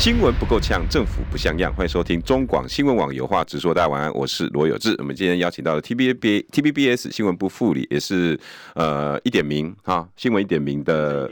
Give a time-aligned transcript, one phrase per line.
[0.00, 1.70] 新闻不够呛，政府不像样。
[1.74, 3.74] 欢迎收听中广新闻网有话直说。
[3.74, 4.94] 大家晚安，我是罗有志。
[4.96, 8.40] 我们今天邀请到的 T B B T B B S 新闻部副理，也是
[8.74, 11.30] 呃一点名哈新闻一点名的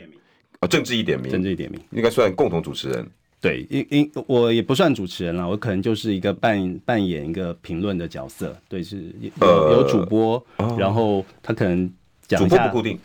[0.61, 3.11] 哦政治一点名，政治一点名应该算共同主持人。
[3.41, 8.55] 对，因因我也不算主持人了，我可能就是一个扮扮演一个评论的角色。
[8.69, 9.03] 对，是
[9.41, 11.91] 有有主播，呃、然后他可能
[12.27, 12.99] 讲一下主播不固定。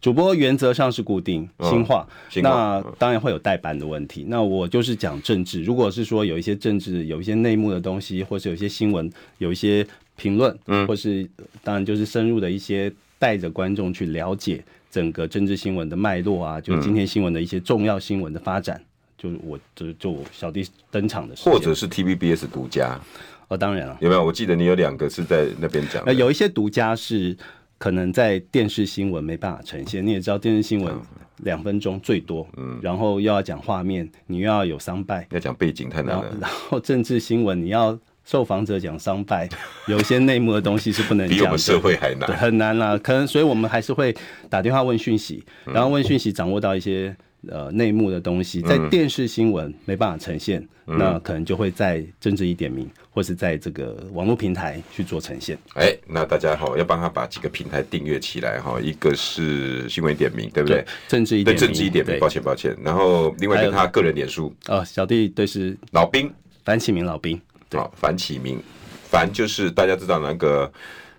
[0.00, 4.24] 主播原则上是固定新话，那当然会有代班的问题。
[4.28, 11.28] 那我就是讲政治，如果是说有一些政治、有一些内幕的东西，或是有一些新闻、有一些评论，嗯，或是
[11.64, 18.80] 当然就是深入的一些带着观众去了解整个政治新闻的脉络啊，就今天新闻的一些重要新闻的发展，
[19.18, 23.00] 就是我就就小弟登场的时候，或者是 TVBS 独家。
[23.48, 24.24] 哦，当然了，有没有？
[24.24, 27.36] 我记得你有两个是在那边讲，呃，有一些独家是。
[27.78, 30.94] 可能在电视新闻没办法呈现，你也知道电视新闻
[31.38, 36.24] 两分钟最多，嗯，然后又要讲画面，你又要有商败，要讲背景太难了。
[36.40, 39.48] 然后 政治新闻你要受访者讲商败，
[39.88, 42.96] 有些内幕的东西是不能讲的，比我们社会还难，很难啦。
[42.98, 44.14] 可能所以我们还是会
[44.48, 47.16] 打电话问讯息，然后问讯息掌握到一些。
[47.50, 55.56] 呃，内幕的东西在电视新闻没办法呈现，嗯，那可能就会在政治一点名，或是在这个网络平台去做呈现。
[55.74, 60.84] 哎，那大家好，要帮他把几个平台订阅起来哈，一个是新闻一点名，对不对？
[61.08, 62.76] 政治一点名，政治一点名，抱歉抱歉。
[62.82, 64.54] 然后另外一个他个人脸书。
[64.68, 66.32] 哦，小弟对是老兵。
[66.64, 68.60] 樊启明老兵，好，樊启明，
[69.08, 70.72] 樊就是大家知道那个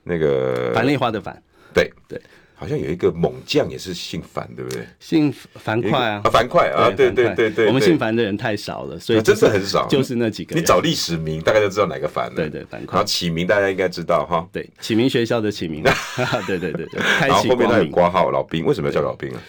[0.04, 1.42] 那个樊丽花的樊，
[1.74, 1.90] 对。
[2.06, 2.22] 对。
[2.60, 4.84] 好像有一个猛将也是姓樊，对不对？
[5.00, 7.68] 姓樊哙啊，樊哙啊，对对对对。
[7.68, 10.56] 我们姓樊的人太少了，所以真的很少，就是那几个。
[10.56, 12.36] 你找历史名，大概就知道哪个樊了。
[12.36, 12.94] 对对，樊哙。
[12.94, 14.50] 然后启明，大家应该知道哈。
[14.52, 15.84] 对，起名学校的起名。
[16.48, 17.00] 对对对对。
[17.20, 19.42] 然后后面他有挂号老兵，为什么要叫老兵啊？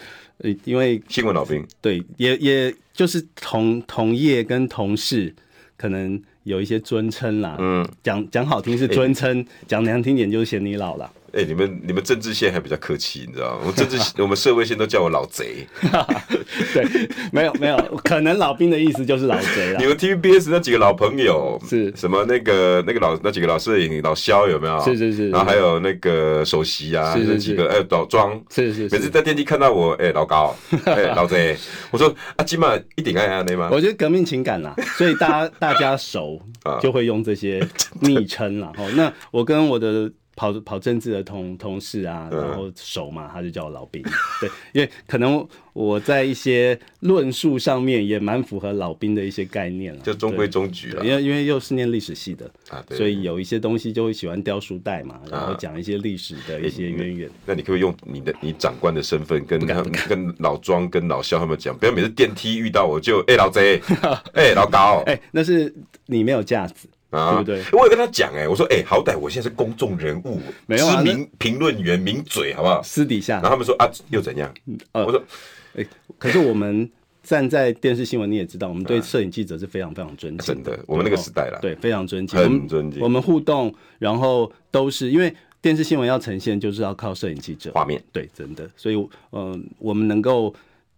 [0.43, 1.67] 呃，因为新闻老兵。
[1.81, 5.35] 对，也也就是同同业跟同事，
[5.79, 7.57] 可能有一些尊称啦。
[7.59, 7.89] 嗯。
[8.03, 11.11] 讲讲好听是尊称，讲难听点就是嫌你老了。
[11.33, 13.59] 哎、欸，你们你们政治线还比较客气，你知道吗？
[13.61, 15.67] 我们政治我们社会线都叫我老贼。
[16.73, 19.79] 对，没有没有，可能老兵的意思就是老贼了。
[19.79, 22.25] 你们 TVBS 那几个老朋友是什么？
[22.25, 24.83] 那个那个老那几个老摄影老肖有没有？
[24.83, 25.29] 是是是。
[25.31, 28.97] 然后还有那个首席啊，是是是那几个哎老庄是是，是。
[28.97, 30.57] 每次在电梯看到我，哎、欸、老高，
[30.87, 31.55] 哎、欸、老贼，
[31.91, 33.69] 我说啊，今晚一定爱啊那吗？
[33.71, 36.41] 我觉得革命情感啦，所以大家大家熟
[36.81, 37.63] 就会用这些
[38.01, 38.73] 昵称啦。
[38.79, 40.11] 哦，那我跟我的。
[40.39, 44.01] 跑跑政治的同同事啊，然后熟嘛，他就叫我老兵。
[44.41, 51.05] 对，因为可能我在一些论述上面也蛮符合老兵的一些概念了，就中规中矩了。
[51.05, 57.29] 因为因为又是念历史系的啊，所以有一些东西就会喜欢雕书袋嘛，然后讲一些历史的一些渊源。
[57.45, 59.59] 那你可不可以用你的你长官的身份跟
[60.09, 63.81] 跟老庄跟老肖他们讲，不要每次电梯遇到我就哎老贼，
[64.35, 65.75] 哎老高，哎那是
[66.07, 66.89] 你没有架子。
[67.11, 67.79] 啊，对不对？
[67.79, 72.83] 我有跟他讲，哎，我说，哎、欸，好歹我现在是公众人物，没有知名评论员，名嘴，好不好？
[72.83, 74.53] 私底下，然后他们说啊，又怎样？
[74.93, 75.19] 呃、我说，
[75.75, 75.89] 哎、欸，
[76.19, 76.91] 可是我们
[77.23, 83.01] 站在电视新闻，你也知道，我们对摄影记者是非常非常尊敬、啊，真的，我们那个时代了，对，非常尊敬，很尊敬。
[83.03, 89.09] 我们互动，然后都是因为电视新闻要呈现，就是要靠摄影记者画面，对，真的，所以，嗯、
[89.53, 90.55] 呃，我们能够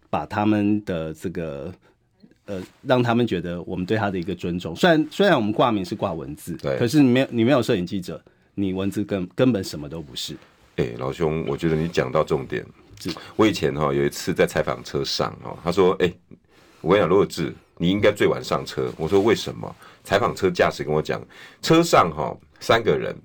[0.09, 1.73] 把他们的这个。
[2.51, 4.75] 呃，让他们觉得我们对他的一个尊重。
[4.75, 8.21] 虽然虽然我们挂名是挂文字，对，可是你没有你没有摄影记者，
[8.57, 10.35] 你文字根根本什么都不是。
[10.77, 12.67] 哎、欸，老兄，我觉得你讲到重点。
[13.37, 16.15] 我以前哈有一次在采访车上哦，他说：“哎、欸，
[16.81, 19.73] 我跟你讲，罗有志，你应该最晚上车。”我说：“为什么？”
[20.03, 21.23] 采访车驾驶跟我讲，
[21.63, 23.17] 车上哈三个人，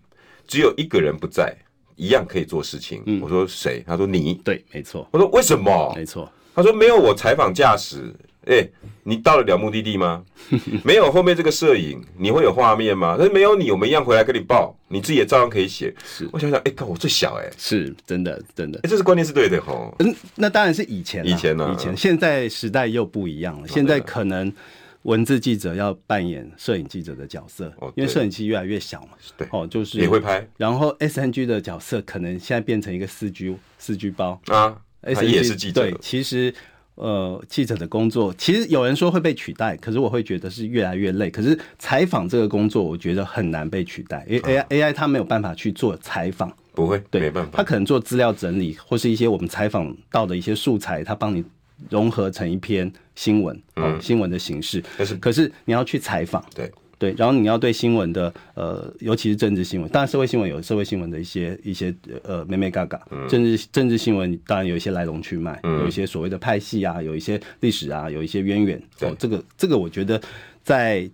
[0.45, 1.51] 只有一个人不在，
[1.95, 3.01] 一样可以做事情。
[3.07, 5.07] 嗯、我说：“谁？”他说：“你。”对，没错。
[5.11, 6.31] 我说：“为什么？”没错。
[6.53, 8.13] 他说：“没有我采访驾驶。”
[8.45, 8.71] 哎、欸，
[9.03, 10.23] 你到得了目的地吗？
[10.85, 13.15] 没有后面这个摄影，你会有画面吗？
[13.17, 15.93] 但是没有你，我们一样回来跟你报，你自己也照样可以写。
[16.05, 19.93] 是，我想想，哎、欸，靠，我最小、欸，哎，是真的，真的，哎、欸，这是观念是对的吼。
[19.99, 23.67] 嗯，那当然是以前，以前呢、啊，以前，现在时代又不一样了。
[23.67, 24.53] 现在可能
[25.01, 29.17] 文字记者要扮演摄影记者的角色，哦、因为摄影机越来越小嘛。
[29.35, 30.47] 对，哦，就是也会拍。
[30.57, 35.81] 然后 SNG 的角色可能现在变成一个四 G 四 G 包啊，SNG 也是记者。
[35.81, 36.53] 对，其实。
[36.95, 41.29] 呃，记者的工作其实有人说会被取代，可是我会觉得是越来越累。
[41.29, 51.43] 可是采访这个工作，我觉得很难被取代，因为 AI、啊、AI 它没有办法去做采访，不会，对，没办法，他可能做资料整理或是一些我们采访到的一些素材，它帮你
[51.89, 54.81] 融合成一篇新闻，嗯、哦，新闻的形式。
[54.97, 56.71] 可是，可是你要去采访，对。
[56.97, 61.93] 对，然后你要对新闻的呃，尤其是政治新闻，当然社会新闻有社会新闻的一些一些
[62.23, 62.99] 呃，美美嘎嘎，
[63.29, 68.81] 政治政治新闻当然有一些来龙去脉，嗯、有一些所谓的派系啊，有一些历史啊，有一些渊源。
[69.01, 70.21] 哦，这个这个我觉得
[70.63, 71.09] 在。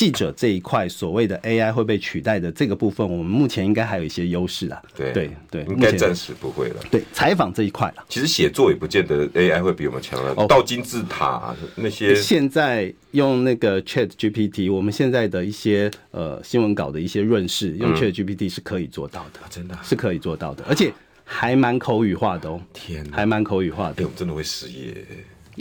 [0.00, 4.82] 记者这一块所谓的 AI 会被取代的这个部分，我们目前应该还有一些优势啊。
[4.96, 6.76] 对对对，应该暂时不会了。
[6.90, 8.04] 对，采访这一块了。
[8.08, 10.34] 其实写作也不见得 AI 会比我们强了。
[10.46, 20.90] 倒金字塔那些，现在用那个 Chat GPT，我们现在的一些呃新闻稿的一些润饰，用 Chat GPT 是可以做到的，真的是可以做到的，而且
[21.26, 22.58] 还蛮口语化的哦。
[22.72, 23.96] 天，还蛮口语化的。
[23.96, 24.94] 对，我真的会失业。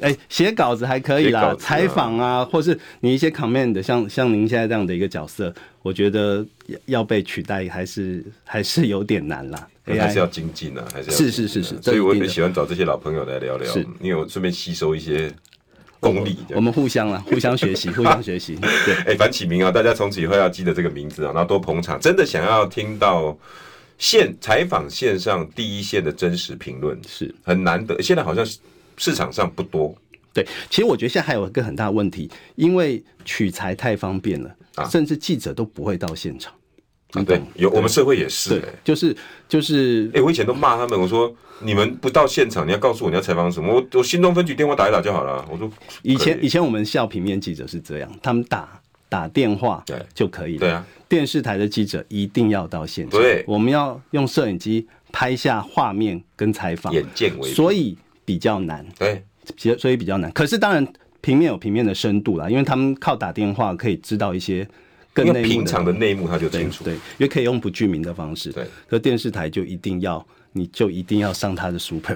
[0.01, 6.45] 哎，写稿子还可以啦，采访啊，或是你一些 command，像像您现在这样的一个角色，我觉得
[6.85, 9.67] 要被取代还是还是有点难啦。
[9.85, 11.81] 还是要精进呢，还是要是是是是。
[11.81, 15.33] 所以我很喜欢找这些老朋友来聊聊，是因为我顺便吸收一些
[15.99, 16.37] 功力。
[16.49, 18.55] 我们互相啊， 互相学习，互相学习。
[18.85, 21.99] 对， 哎，樊启铭啊，大家从此以后要记得这个名字啊，然后多捧场。
[21.99, 23.35] 真的想要听到
[23.97, 27.99] 线采访线上第一线的真实评论，是很难得。
[27.99, 28.59] 现在好像是。
[28.99, 29.95] 市场上不多，
[30.31, 36.53] 对，其实我觉得现在还有一个很大的问题，因为取材太方便了，啊、甚至记者都不会到现场。
[37.13, 39.17] 啊，对，有我们社会也是、欸，就是
[39.47, 45.43] 就是，哎、欸，我以前都骂他们，我说你们不到现场，你要告诉我你要采访什么，我我新东分局电话打一打就好了。
[45.49, 45.67] 我说
[46.03, 46.47] 以前以。
[46.47, 49.99] 前我们校平面记者是这样，他们打打电话对。
[50.13, 57.97] 就可以了，对啊，电视台的记者一定要到现场，对，我们要用摄影机拍下画面跟采访，眼见为凭，所以。
[58.29, 59.23] 比较难，对，
[59.75, 60.31] 所以比较难。
[60.33, 60.85] 可是当然，
[61.19, 64.67] 平面有平面的深度啦，因为他们靠打电话可以知道一些
[65.11, 66.83] 更内幕的平常的内幕，他就清楚。
[66.83, 68.51] 对，因为可以用不具名的方式。
[68.51, 72.15] 对，可电视台就一定要，你就一定要上他的 super。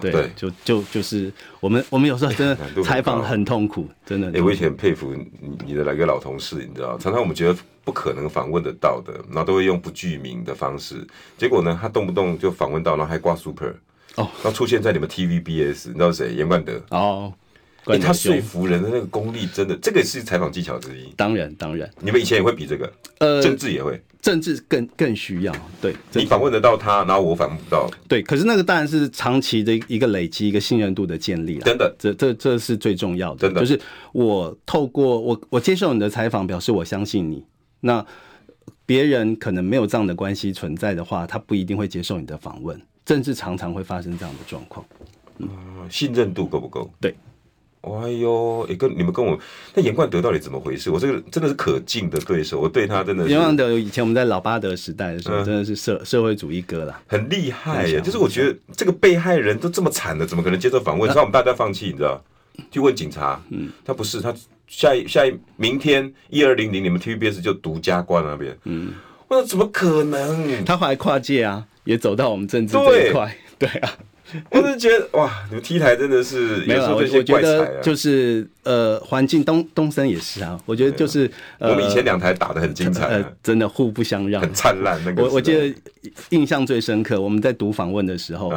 [0.00, 1.30] 对，对就就就是
[1.60, 4.32] 我们我们有时候真的 采访很痛苦，真的。
[4.32, 7.54] 哎，我以前很佩服你你的那个老同事，你知道，常常我们觉得
[7.84, 11.06] 不可能访问得到的，然后都会用不具名的方式，
[11.36, 13.74] 结果呢，他动不动就访问到，然后还挂 super。
[14.16, 16.34] 哦，然后出现在你们 TVBS，你知道谁？
[16.34, 17.32] 严冠德哦，
[17.84, 21.12] 哎、欸，他说服人的那个功力真的，这个是采访技巧之一。
[21.16, 25.54] 当然，当然，你们以前也会比这个，呃，政治也会，政治更更需要。
[25.80, 27.88] 对，你访问得到他，然后我访问不到。
[28.08, 31.64] 对，可是那个当然是长期的一个累积，一个信任度的建立了。
[31.64, 33.48] 真的，这这这是最重要的。
[33.48, 33.80] 真的，就是
[34.12, 37.44] 我透过我我接受你的采访，表示我相信你。
[37.80, 38.04] 那
[38.84, 42.78] 别人可能没有这样的关系存在的话，他不一定会接受你的访问。
[43.10, 44.86] 甚至常常会发生这样的状况，
[45.38, 45.48] 嗯，
[45.90, 46.88] 信任度够不够？
[47.00, 47.12] 对，
[47.80, 49.36] 哎呦，也跟你们跟我，
[49.74, 50.92] 那严冠德到底怎么回事？
[50.92, 53.30] 我这个真的是可敬的对手，我对他真的是。
[53.30, 58.00] 严冠德以前我们在老巴德时代的时候，真的是社社会主义哥啦，很厉害呀。
[58.00, 61.08] 就是我觉得这个被害人都这么惨了，怎么可能接受访问？
[61.12, 62.22] 让我们大家放弃，你知道？
[62.70, 64.32] 去问警察，嗯，他不是，他
[64.68, 68.92] 下一下一明天一二零零，你们 TVBS 就独家关那边，嗯，
[69.26, 70.64] 我说怎么可能？
[70.64, 71.66] 他后来跨界啊。
[71.84, 73.68] 也走到我们政治这一块，对。
[73.80, 73.90] 啊，
[74.50, 81.28] 我是觉得哇，你们 T 台真的是 没有，我我觉得就是呃，环境东东森也是啊，我觉得就是
[81.58, 85.02] 我们以前两台打的很精彩，呃，真的互不相让，很灿烂。
[85.04, 85.74] 那个我我记得
[86.28, 88.52] 印象最深刻，我们在读访问的时候，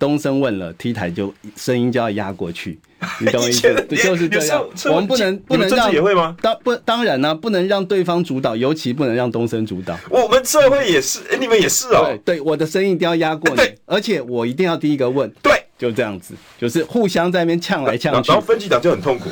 [0.00, 2.80] 东升问了 T 台，就声音就要压过去。
[3.20, 3.86] 你懂我意思？
[3.88, 4.66] 就是这样。
[4.86, 6.36] 我们不能不能让也会吗？
[6.42, 9.96] 当不当然呢，不能让对方主导，尤其不能让东升主导。
[10.10, 12.18] 我们社会也是，哎，你们也是哦。
[12.24, 15.30] 对，我的声音一定要压过你，而且我一定要第一个问。
[15.42, 19.30] 对，就这样子，就是互相在那边呛来呛去，然后分局长就很痛苦。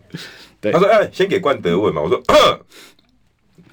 [0.60, 2.22] 对，他说：“哎，先给冠德问嘛。”我说。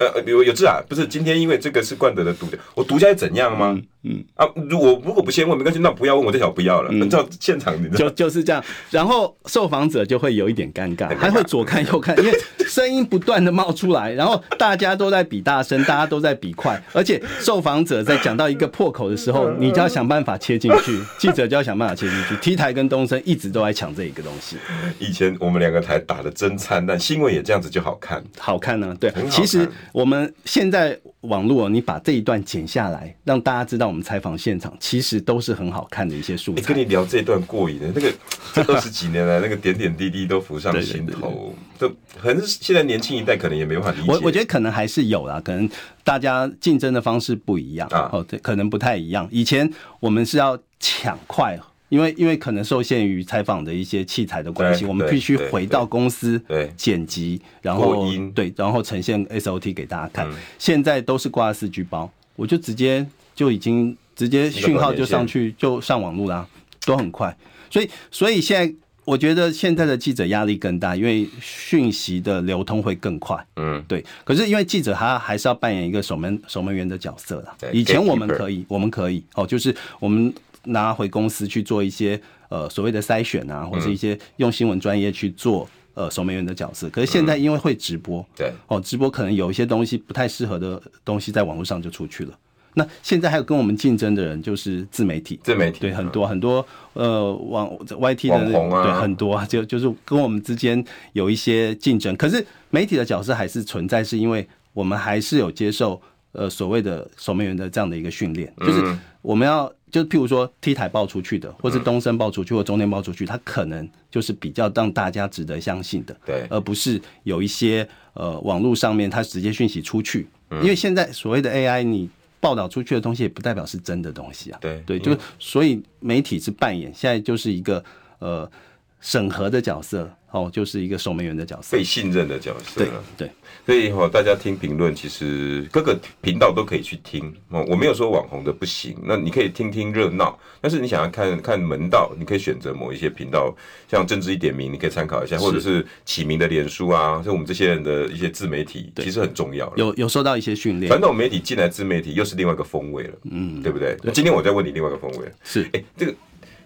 [0.00, 3.76] 呃，有有志啊，不是今天因为这个是冠德的独家，我独家是怎样吗？
[3.76, 12.32] 嗯，嗯啊，如果如果不先问没关系，那不要问我这条不要了，你知道现场你就就是这样，然后受访者就会有一点尴尬，还会左看右看， 因为
[12.66, 24.56] 声音不断的冒出来，然后大家都在比大声，大家都在比快，而且受访者在讲到一个破口的时候， 你就要想办法切进去，记者就要想办法切进去，T 台跟东升一直都在抢这一个东西。
[24.98, 29.68] 以前我们两个台打的真灿烂，新闻也这样子就好看，好看呢、啊，对，其实。
[29.92, 36.62] 我们现在网络，你把这一段剪下来，让大家知道我们采访现场其实都是很好看的一些素材。
[36.62, 38.12] 跟你聊这段过瘾的，那个
[38.54, 41.88] 这二十几年来那个点点滴滴都浮上 心头，都
[42.20, 44.04] 可能现在年轻一代可能也没办法理解。
[44.06, 45.68] 我我觉得可能还是有啦，可能
[46.04, 49.28] 大家竞争的方式不一样啊，哦，可能不太一样。
[49.30, 49.68] 以前
[49.98, 56.40] 我们是要抢快因为因为可能受限于采访的一些器材的关系，我们必须回到公司
[56.76, 60.28] 剪辑，然后对，然后呈现 SOT 给大家看。
[60.56, 63.04] 现在都是挂四 G 包，我就直接
[63.40, 66.46] 就已经直接讯号就上去就上网络啦，
[66.84, 67.34] 都很快。
[67.70, 68.74] 所以所以现在
[69.06, 73.42] 我觉得现在的记者压力更大，因为讯息的流通会更快。
[73.56, 74.04] 嗯，对。
[74.24, 77.56] 可是因为记者他还是要扮演一个守门守门员的角色啦。
[77.72, 80.30] 以前我们可以，我们可以哦，就是我们。
[80.64, 82.20] 拿回公司去做一些
[82.50, 86.86] 呃所谓的筛选啊，或者一些用新闻专业去做呃守门员的角色。
[86.90, 92.38] 可是现在因为会直播，对哦，直播可能有一些东西不太适合的东西在网络上就出去了。
[92.74, 102.16] 那现在还有跟我们竞争的人就是自媒体，自媒体对很多很多呃网 YT 的那种对很多就就是跟我们之间有一些竞争。
[102.16, 106.00] 可是媒体的角色还是存在，是因为我们还是有接受
[106.32, 108.82] 呃所谓的守门员的这样的一个训练，就是
[109.22, 109.72] 我们要。
[109.90, 120.28] 就譬如说 T 台报出去的，或是东森报出去，或中天报出去，它可能就是比较让大家值得相信的，对，而不是有一些呃网络上面它直接讯息出去，
[120.62, 122.08] 因为现在所谓的 AI，你
[122.40, 127.84] 报道出去的东西也不代表是真的东西啊，对对，就所以媒体是扮演现在就是一个
[128.18, 128.50] 呃
[129.00, 130.10] 审核的角色。
[130.32, 132.84] 哦，就是一个守门员的角色，被信任的角色。
[132.84, 133.30] 对对，
[133.66, 137.66] 所以哈，大家听评论，其实各个频道都可以去听哦。
[137.68, 140.38] 我没有说网红的不行，那你可以听听热闹。
[140.60, 143.52] 但是你想要看看门道，你可以选择某一些频道，
[143.88, 149.72] 像政治一点名，你可以参考一下，或者是启明的脸书啊，像我们这些人的一些自媒体，其实很重要。
[149.74, 153.96] 有有受到一些训练，传统媒体进来自媒体又是另外一个风味了，嗯，对不对？
[154.04, 156.14] 那今天我再问你另外一个风味，是哎，这个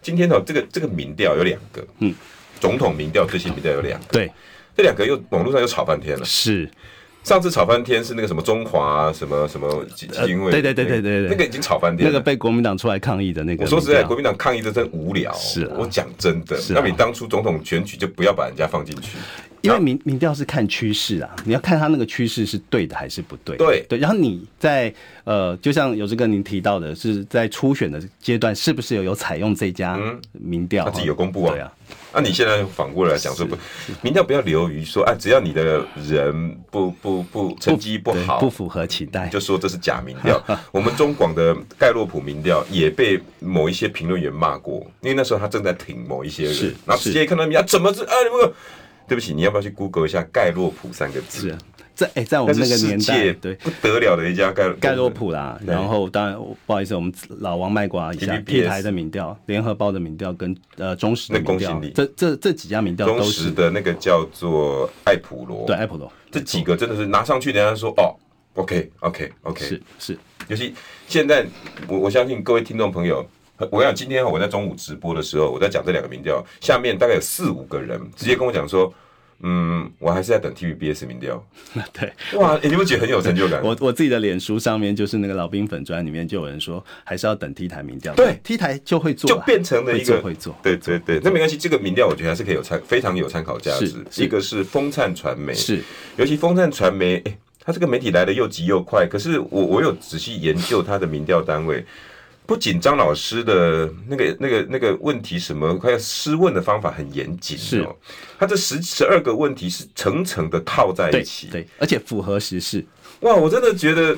[0.04, 2.14] 今天呢，这个这个民调有两个，嗯。
[2.60, 4.30] 总统民调最新民调有两个，对，
[4.74, 6.24] 这两个又网络上又吵翻天了。
[6.24, 6.70] 是，
[7.22, 13.64] 上次吵翻天是那个什么中华什么什么基金会，对对对对对，那个已经吵翻天，那个被国民党出来抗议的那个。
[13.64, 15.30] 我说实在，国民党抗议的真无聊。
[15.34, 19.18] 是，我讲真的，那你当初总统选举就不要把人家放进去，
[19.64, 23.56] 因为民民调是看趋势啊，你要看他那个趋势是对的还是不对。
[23.56, 24.92] 对对，然后你在
[25.24, 29.98] 呃，就像有这个您提到的，是在初选的阶段，是不是有有采用这家
[30.32, 30.84] 民调？
[30.84, 31.52] 他自己有公布啊。
[31.52, 31.72] 对啊。
[32.12, 33.56] 那、啊、你现在反过来讲说不，
[34.00, 40.40] 民调不要流于说，啊，只要你的人不不不成绩不好不，不符合期待，就说这是假民调。
[40.70, 48.12] 我们中广的盖洛普民调也被某一些评论员骂过，因为那时候他正在挺某一些人，是然后直接看到民调怎么是啊？
[48.30, 48.54] 你们
[49.06, 51.48] 对不起，你要不要去 Google 一下盖洛普三个字？
[51.48, 51.58] 是。
[51.94, 53.54] 在哎，在我们那个年代，对。
[53.54, 55.56] 不得了的一家盖盖洛普啦。
[55.64, 68.10] 然后当然不好意思，我们老王卖瓜一下，T 台的民调、联合报的民调跟呃中时的民调，这这这几家民调中时的那个叫做艾普罗，对艾普罗这几个真的是拿上去，人家说哦
[68.54, 70.18] ，OK OK OK，是是，
[70.48, 70.74] 尤其
[71.06, 71.46] 现在
[71.86, 73.24] 我我相信各位听众朋友，
[73.70, 78.92] 我想今天我在中午直播的时候，我在讲这两个民调，下面大概有四五个人直接跟我讲说。
[79.46, 81.44] 嗯，我还是在等 TVBS 民调。
[81.92, 83.60] 对，哇，你们觉得很有成就感？
[83.62, 88.14] 我我自己的脸书上面就是那个老兵粉专里面就有人说，还是要等 T 台民调。
[88.14, 90.56] 对，T 台就会做，就变成了一个会做。
[90.62, 94.02] 对对对，那没关系，这个民调我觉得还是可以有参，非常有参考价值。
[94.16, 95.82] 一个是风灿传媒，是，
[96.16, 99.06] 尤其风灿传媒，哎，他这个媒体来的又急又快。
[99.06, 101.84] 可是我我有仔细研究它的民调单位。
[102.46, 107.60] 不仅张老师的那个、那个、那个问题什么，还有施问的方法很严谨哦。
[107.60, 107.88] 是，
[108.38, 112.84] 他这十十二个问题是层层的套在一起，对，对，而且符合时事。
[113.20, 114.14] 哇，我真的觉得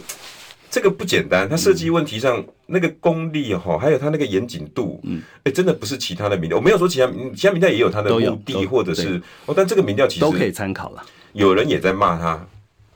[0.68, 1.48] 这个不简单。
[1.48, 6.58] 他设计问题上那个功力哈，还有他那个严谨度，嗯，哎，真的不是其他的民调。
[6.58, 7.06] 我没有说其他，
[7.36, 11.04] 其他民调也有他的目的，或者是哦，但这个民调其实都可以参考了。
[11.32, 12.48] 有人也在骂他，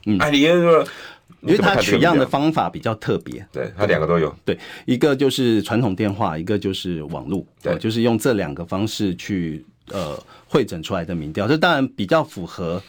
[0.07, 0.85] 嗯，哎，你说。
[1.41, 10.17] 因为他取样的方法比较特别，对，他两个都有，对，一个就是传统电话，一个就是网络，对，就是用这两个方式去呃
[10.47, 12.81] 会诊出来的民调，这当然比较符合。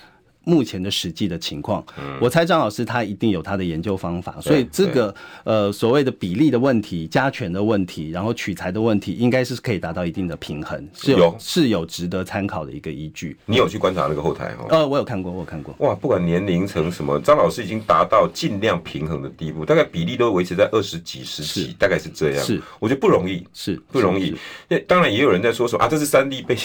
[0.44, 1.84] 目前的实际的情况，
[2.20, 13.37] 我猜张老师他一定有他的研究方法，所以这个呃所谓的比例的问题、加权的问题，然后取材的问题，应该是可以达到一定的平衡，是有是有值得参考的一个依据。
[13.46, 14.66] 你有去观察那个后台哈？
[14.70, 15.75] 呃，我有看过，我有看过。
[15.78, 22.44] 哇，不管年龄层什么，张老师已经达到尽量平衡的地步，大概比例都维持在二十几、十几，大概是这样。
[22.44, 24.34] 是，我觉得不容易，是不容易。
[24.68, 26.56] 那当然也有人在说说啊，这是三立被。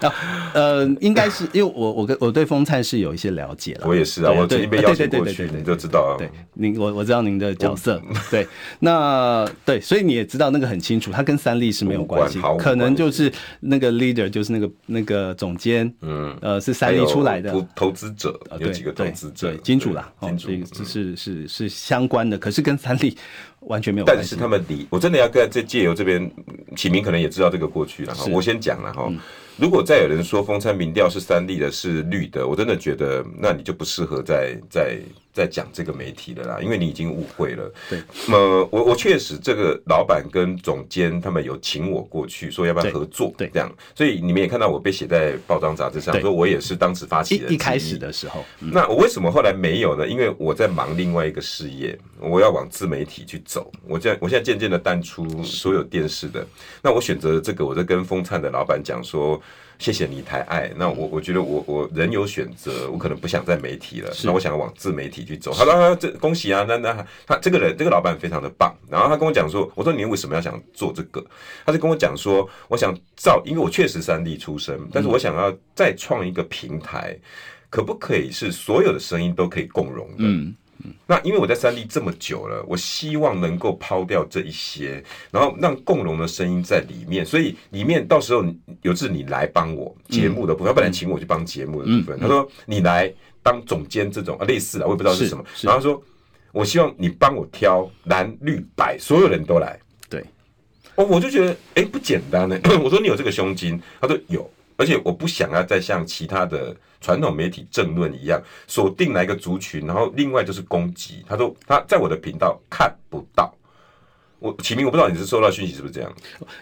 [0.00, 0.14] 啊，
[0.54, 3.86] 呃，应该是因为我我跟我对风灿是有一些了解了。
[3.86, 6.18] 我也是啊，我曾经被邀请过去，你就知道啊。
[6.18, 8.00] 对，您我我知道您的角色。
[8.30, 8.46] 对，
[8.78, 23.16] 那对，所以你也知道那个很清楚，他跟三立是没有关系，可能就是那个 leader 就是那个那个总监，嗯，呃，是三立出来的投资者，有几个投资者，金主啦，金主这是是是相关的，可是跟三立
[23.60, 24.06] 完全没有。
[24.06, 26.30] 但是他们离，我真的要跟这借由这边
[26.76, 29.10] 启明可能也知道这个过去了哈，我先讲了哈。
[29.60, 34.98] 如果再有人说风餐民调是三立的，是绿的，我真的觉得那你就不适合在在
[35.32, 37.72] 再讲这个媒体的啦，因为你已经误会了。
[37.88, 47.48] 对，那么我我确实这个老板跟总监他们有请我过去说要不要合作，对，这样，所以你们也看到我被写在报章杂志上，说我也是当时发起的。
[47.48, 50.06] 一开始的时候，那我为什么后来没有呢？
[50.06, 53.70] 因为我在忙另外一个事业，我要往自媒体去走。
[53.86, 56.46] 我现在我现在渐渐的淡出所有电视的，
[56.82, 59.40] 那我选择这个，我在跟风灿的老板讲说。
[59.80, 65.52] 谢谢你抬爱，那我我觉得我我人有选择，我可能不想在媒体了，那我想要往自媒体去走。
[65.54, 71.24] 他说，这恭喜啊，那那他这个人这个老板非常的棒，然后他跟我讲说，我说你为什么要想做这个？
[71.64, 77.18] 他就跟我讲说，我想造，因为我确实三 D 出身，但是我想要再创一个平台，
[77.70, 80.16] 可不可以是所有的声音都可以共融的？
[80.18, 80.54] 嗯。
[81.06, 87.24] 那因为我在三立这么久了，我希望能够抛掉这一些，然后让共荣的声音在里面。
[87.24, 88.44] 所以里面到时候
[88.82, 95.44] 有志你来帮我节目的部分，他本来请我去帮节目的部分，他说你来当总监这种啊，类似的，我也不知道是什么。
[95.62, 96.02] 然后说，
[96.52, 99.78] 我希望你帮我挑蓝绿白，所有人都来。
[100.08, 100.24] 对，
[100.94, 102.58] 我我就觉得哎不简单呢。
[102.82, 104.50] 我说你有这个胸襟，他说有。
[104.76, 111.24] 而且我不想要再像其他的传统媒体政论一样锁定哪一个族群，然后另外就是攻击。
[111.26, 113.52] 他说他在我的频道看不到。
[114.38, 116.10] 我启明，我不知道你是收到讯息是不是这样？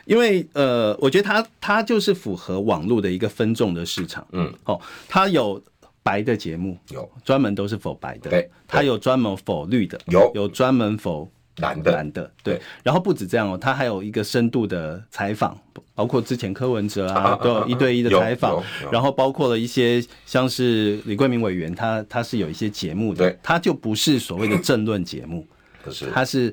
[0.04, 4.26] 因为呃，我觉得他他就是符合网络的一个分众的市场。
[4.32, 5.62] 嗯，哦，他有
[6.02, 11.30] 白的节目，有专门都是否白的，对，他有专门否绿的，有有专门否。
[11.58, 12.60] 蓝的，男的，对。
[12.82, 15.58] 然后不止这样哦，他还有一个深度的采访，
[15.94, 18.62] 包括之前柯文哲啊，都有一对一的采访。
[18.90, 25.46] 然后包括了一些像是李桂明委员，他他是有一些节目的，他就不是所谓的政论节目，
[25.82, 26.06] 可是。
[26.10, 26.52] 他是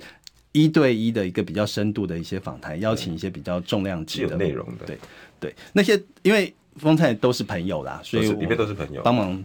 [0.52, 4.36] 一对一的一个比较深度的一些访谈，邀请一些比较重量级的。
[4.38, 4.86] 内容的。
[4.86, 4.98] 对
[5.38, 9.44] 对，那些因为风灿都是朋友啦，所以里面都是朋友，帮忙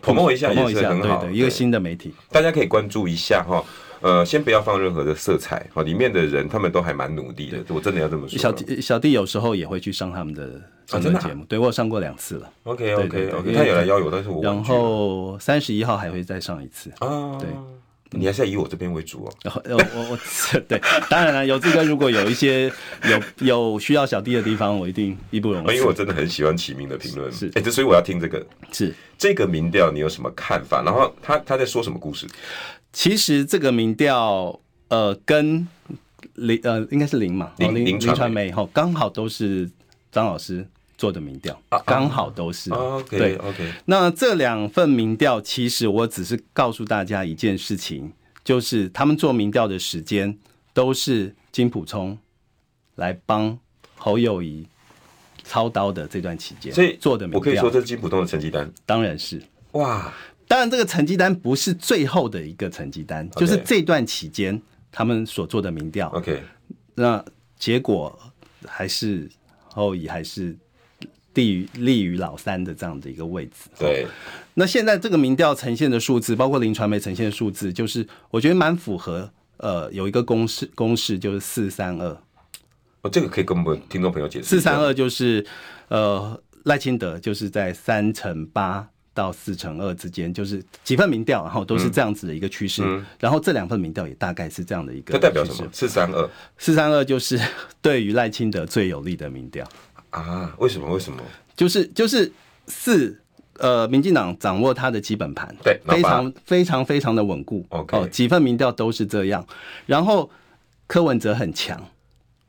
[0.00, 3.62] promote 一下也是很好，对，一个新的媒体，大家可以关注一下哈。
[4.02, 8.38] 呃，先不要放任何的色彩，好，里面的人他们都还蛮努力的，我真的要这么说。
[8.38, 12.50] 小弟小弟有时候也会去上他们的真的节目，对我有上过两次了。
[12.64, 17.38] OK OK OK，他有来邀我，但是我然后三十一号还会再上一次啊。
[17.38, 17.48] 对，
[18.12, 19.32] 你还是要以我这边为主哦。
[19.64, 20.18] 我我我，
[20.68, 22.72] 对，当然了，有志哥如果有一些
[23.08, 25.74] 有有需要小弟的地方，我一定义不容辞。
[25.74, 30.82] 因为我真的很喜欢启明的评论，是哎，这所以我要听这个，是这个民调，你有什么看法？
[30.82, 32.26] 然后他他在说什么故事？
[32.92, 35.66] 其实这个民调，呃，跟
[36.34, 39.70] 林呃应该是林嘛，林林传媒哈，刚好都是
[40.10, 40.66] 张老师
[41.02, 42.70] 做的民调，刚好都是。
[43.10, 43.72] 对，OK。
[43.86, 48.12] 那这两份民调，其实我只是告诉大家一件事情，
[48.44, 50.38] 就是他们做民调的时间
[50.72, 52.16] 都是金普聪
[52.94, 53.58] 来帮
[53.96, 54.64] 侯友谊
[55.42, 60.14] 操刀的这段期间，所以做的民调，我可以说这是金普通的成绩单，当然是哇。
[60.46, 64.62] 当然，这个成绩单不是最后的一个成绩单，就是这段期间
[64.92, 66.08] 他们所做的民调。
[66.10, 66.40] OK，
[66.94, 67.24] 那
[67.58, 68.16] 结果
[68.68, 69.28] 还是
[69.66, 70.56] 侯友谊还是
[71.34, 73.70] 低于立于老三的这样的一个位置。
[73.78, 74.06] 对，
[74.54, 79.30] 那现在这个民调呈现的数字，包括林传媒呈现的数字，就是我觉得蛮符合。
[79.58, 82.08] 呃，有一个公式，公式就是四三二。
[83.02, 84.48] 哦，这个可以跟我们听众朋友解释。
[84.48, 85.44] 四三二就是
[85.88, 88.88] 呃赖清德就是在三乘八。
[89.14, 92.82] 到四乘二之间，就是几份民调，然后都是这样子的一个趋势。
[92.82, 95.12] 嗯、然后这两份民调也大概是这样的一个。
[95.12, 95.68] 这代表什么？
[95.70, 97.38] 四三二，四三二就是
[97.82, 99.68] 对于赖清德最有利的民调
[100.12, 100.54] 啊？
[100.58, 100.88] 为什么？
[100.90, 101.20] 为什么？
[101.56, 102.32] 就是就是
[102.66, 103.20] 四
[103.58, 107.64] 呃，民进党掌握他的基本盘，对，非常非常非常的稳固。
[107.68, 109.46] OK，哦，几份民调都是这样。
[109.84, 110.30] 然后
[110.86, 111.78] 柯文哲很强，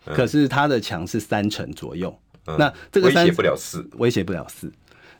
[0.05, 2.17] 嗯、可是他的强是三成左右。
[2.45, 4.71] 嗯、那这个三威胁不了四，威胁不了四。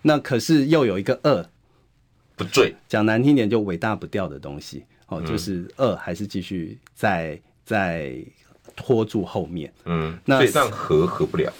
[0.02, 1.46] 那可是又有一个二，
[2.36, 8.16] 不对，讲难听点就伟大不掉的东西哦，就是二还是继续在在
[8.76, 11.52] 拖住后面，嗯，那所以让和和不了，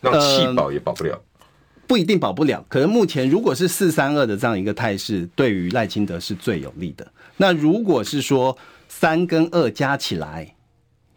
[0.00, 1.44] 让弃保也保不了，呃，
[1.86, 2.64] 不一定保不了。
[2.68, 7.06] 可是目前如果是四三二的这样一个态势，对于赖清德是最有利的。
[7.36, 8.56] 那如果是说
[8.88, 10.54] 三跟二加起来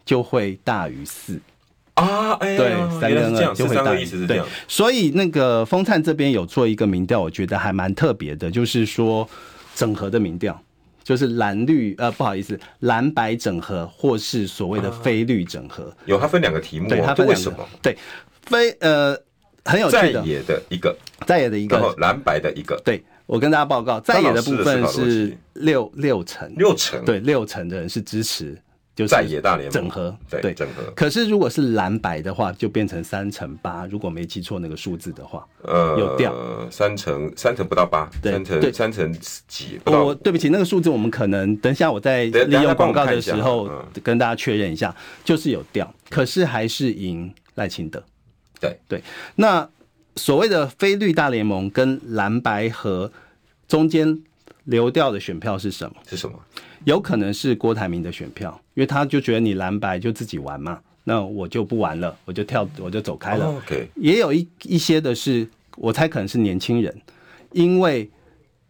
[0.04, 1.40] 就会大于四。
[1.94, 4.46] 啊，哎，对，三跟二就会大，意思是这样。
[4.46, 9.28] 对，所以那个风灿这边有做一个民调，我觉得还蛮特别的，就是说
[9.74, 10.58] 整合的民调，
[11.02, 17.98] 就是蓝绿呃，不好意思，蓝白整合或是所谓的非绿整合，啊、有它分两个题目、哦，对，它分两个，对，
[18.50, 19.16] 非呃
[19.64, 23.02] 很有趣的，在野的一个，在野的一个，然后蓝白的一个，对。
[23.26, 28.60] 我跟大家报告，在野的部分是六六成，六成对六成的人是支持，
[28.96, 30.82] 就是在野大联盟整合，对整合。
[30.96, 33.86] 可是如果是蓝白的话，就变成三乘八。
[33.86, 36.34] 如果没记错那个数字的话，呃，有掉
[36.72, 39.78] 三乘，三乘不到八，三成三乘几。
[39.84, 43.70] 我对不起，那个数字我们可能等一下我在利用广告的时候
[44.02, 48.02] 跟大家确认一下，就是有掉，可是还是赢赖清德。
[48.60, 49.02] 对对，
[49.36, 49.68] 那。
[50.16, 53.10] 所谓的非绿大联盟跟蓝白和
[53.68, 54.20] 中间
[54.64, 55.96] 流掉的选票是什么？
[56.06, 56.36] 是什么？
[56.84, 63.46] 有可能是郭台铭的选票，因为他就觉得你蓝白就自己玩嘛，那我就不玩了，我就跳，我就走开了。
[63.46, 66.94] Oh, OK，也有一一些的是，我猜可能是年轻人，
[67.52, 68.10] 因为、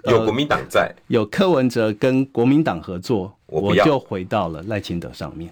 [0.04, 5.50] 呃、有国民党在，有柯文哲跟国民党合作，我，我就回到了赖清德上面，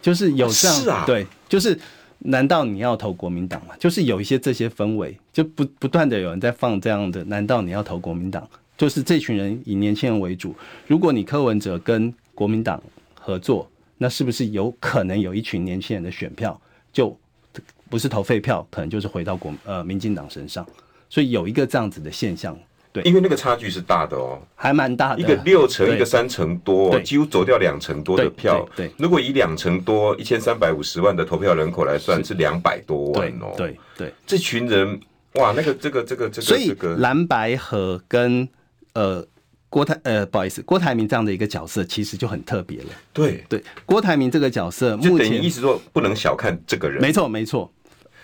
[0.00, 1.78] 就是有这样，是啊，对，就是。
[2.18, 3.74] 难道你要投国民党吗？
[3.78, 7.22] 就是有一些这些氛围，就不不断的有人在放这样的。
[7.24, 8.48] 难道你要投国民党？
[8.76, 10.54] 就是这群人以年轻人为主。
[10.86, 12.82] 如果你柯文哲跟国民党
[13.14, 16.60] 合作，那是不是有可能有一群年轻人的选票
[16.92, 17.16] 就
[17.88, 20.66] 不是投废票，可能就是回到国呃民进党身上？
[21.08, 22.58] 所以有一个这样子的现象。
[22.96, 28.66] 对，因为那个差距是大的哦，还蛮大的，一个六成，一个三成多，几乎走掉两成多的票。
[28.74, 33.52] 对，对，如果以两成多一千三百五十万的投票人口来算，是两百多万哦。
[33.54, 34.98] 对对，对，这群人
[35.34, 38.48] 哇，那个这个这个这个，所以蓝白和跟
[38.94, 39.22] 呃
[39.68, 42.86] 郭台呃不好意思郭台铭这样的一个角色，其实就很特别了。
[43.12, 47.02] 对对，郭台铭这个角色，就等于意思说不能小看这个人。
[47.02, 47.70] 没错没错。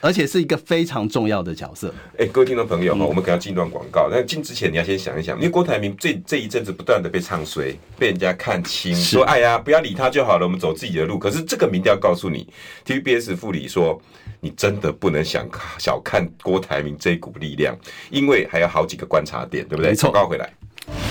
[0.02, 1.94] 而且是一个非常重要的角色。
[2.14, 4.08] 哎、欸，各位听众朋友哈、嗯，我们可能要进段广告。
[4.10, 11.16] 但进之前，你要先想一想，因为郭台铭这这一阵子不断的被唱衰，被人家看清，说哎呀，不要理他就好了，我们走自己的路。
[11.16, 12.48] 可是这个民调告诉你
[12.84, 14.02] ，TVBS 副理说，
[14.40, 17.78] 你真的不能想小看郭台铭这股力量，
[18.10, 19.90] 因为还有好几个观察点，对不对？
[19.90, 20.10] 没错。
[20.10, 20.52] 广告回来，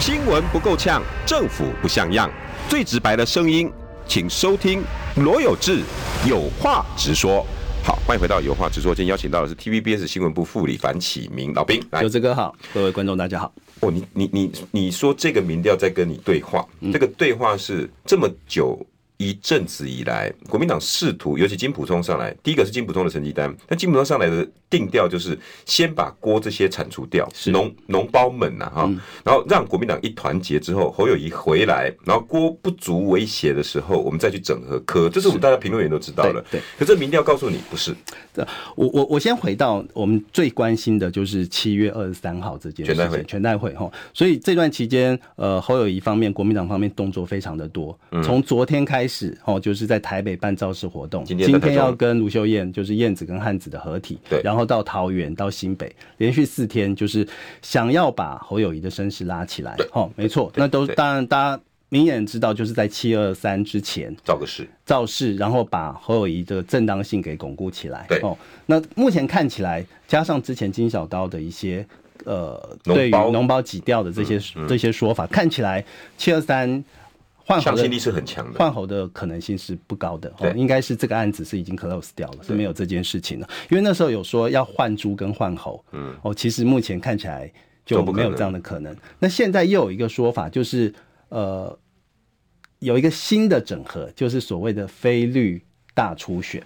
[0.01, 2.29] 新闻不够呛，政府不像样，
[2.67, 3.71] 最直白的声音，
[4.05, 4.83] 请收听
[5.15, 5.79] 罗有志
[6.27, 7.47] 有话直说。
[7.83, 8.93] 好，欢迎回到有话直说。
[8.93, 11.81] 今天邀请到的是 TVBS 新闻部副理樊启明老兵。
[12.01, 13.51] 有志哥好，各位观众大家好。
[13.79, 18.79] 哦，你你你你说这个民调在跟你对话，嗯，这个对话是这么久。
[19.21, 36.43] 一阵子以来，国民党试图，尤其金普聪上来，第一个是金普聪的成绩单，那金普聪上来的定调就是先把郭这些铲除掉，农农包们呐、啊、哈、嗯，然后让国民党一团结之后，侯友谊回来，然后郭不足为胁的时候，我们再去整合科，这是我们大家评论员都知道了。
[36.49, 37.95] 对，对可这民调告诉你不是。
[38.75, 49.10] 我我我先回到我们最关心的就是七月二十三号这件事情，全代会全代会哈，所以这段期间，呃，侯友谊方面，国民党方面动作非常的多，从、嗯、昨天开始。
[49.11, 57.27] 是哦，就是在台北办造势活动，今天要跟卢秀燕，就是燕子跟汉子的合体，对，然后到桃园到新北，连续四天，就是
[57.61, 59.75] 想要把侯友谊的声势拉起来。
[59.91, 68.05] 哦，没错，那都当然大家明眼知道，就是在七二三之前造个势，造势，然后把侯友谊的正当性给巩固起来。
[68.07, 68.17] 对。
[68.21, 71.85] 哦，那目前看起来，加上之前金小刀的一些
[72.23, 75.83] 呃，对于脓包挤掉的这些、嗯嗯、这些说法，看起来
[76.17, 76.81] 七二三。
[77.59, 80.31] 向心力是很强的，换猴的可能性是不高的。
[80.37, 83.49] 哦，应该是这个案子是已经 close 掉了，是没有这件事情了。
[83.69, 87.51] 因为那时候有说要换猪跟换猴，嗯，哦，其实目前看起来
[87.85, 88.95] 就没有这样的可能。
[89.19, 90.93] 那现在又有一个说法，就是
[91.29, 91.77] 呃，
[92.79, 95.61] 有一个新的整合，就是所谓的非绿
[95.93, 96.63] 大出血，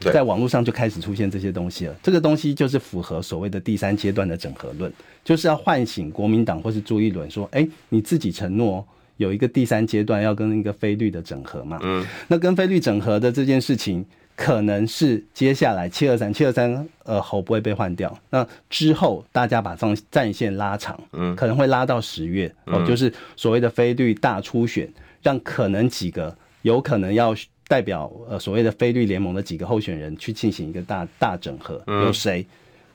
[0.00, 1.94] 在网络上就开始出现这些东西了。
[2.02, 4.92] 这个东西就是符合所谓的第三阶段的整合论，
[5.22, 8.84] 就是要唤醒国民党或是朱一伦说，哎，你自己承诺。
[9.16, 11.78] 有一个第三阶段要跟一个非律的整合嘛？
[11.82, 27.34] 嗯，那跟非律整合的这件事情，可能是接下来七二三七二三呃侯不会被换掉，那之后大家把战战线拉长，嗯，可能会拉到十月哦，就是所谓的非律大初选，让可能几个有可能要
[27.68, 32.44] 代表呃所谓的菲律联盟的几个候选人去进行一个大大整合，有谁？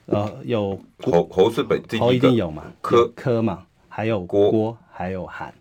[0.07, 2.63] 呃，有侯侯是本侯一定有嘛？
[2.81, 3.63] 柯柯嘛？
[3.87, 5.53] 还有郭郭，还有韩。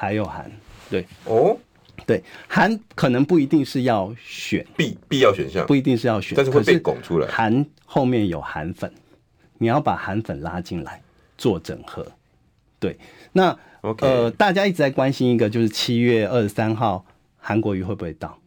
[0.00, 0.48] 还有韩，
[0.88, 1.58] 对哦，
[2.06, 7.26] 对韩可能不一定是要选必必要选项，不一定是要选，但是会被拱出来。
[7.26, 8.94] 韩后面有韩粉，
[9.58, 11.02] 你要把韩粉拉进来
[11.36, 12.06] 做整合。
[12.78, 12.96] 对，
[13.32, 14.06] 那、okay.
[14.06, 17.04] 呃，大家一直在关心一个，就是七月二十三号
[17.36, 18.38] 韩国瑜会不会到？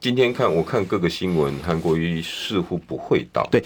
[0.00, 3.46] 今天看我看各个新闻，韩国瑜似乎不会到。
[3.50, 3.62] 对。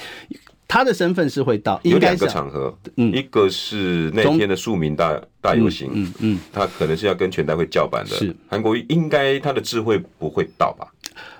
[0.68, 8.10] 他的身份是会到，有两个场合，嗯，一个是那天的庶民大大游行，嗯嗯，他可能是要跟全代会叫板的。
[8.14, 10.86] 是韩国瑜应该他的智慧不会到吧？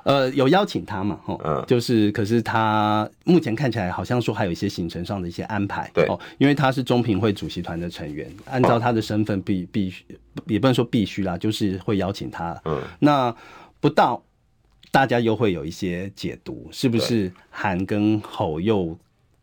[0.04, 1.20] 呃，有邀请他嘛？
[1.26, 10.06] 哦，嗯，就是，可是他目前看起来好像说还有一些行程上的一些安排，对，哦，因为他是中评会主席团的成员，按照他的身份必必须，
[10.46, 12.58] 也不能说必须啦，就是会邀请他。
[12.64, 13.36] 嗯，那
[13.78, 14.22] 不到，
[14.90, 18.98] 大家又会有一些解读，是不是韩跟侯又？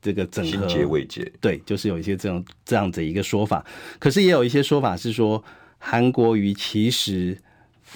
[0.05, 0.51] 这个整合。
[0.51, 3.65] 心结未解，对，就是有一些这种这样子一个说法，
[3.97, 5.43] 可是也有一些说法是说，
[5.79, 7.35] 韩国瑜其实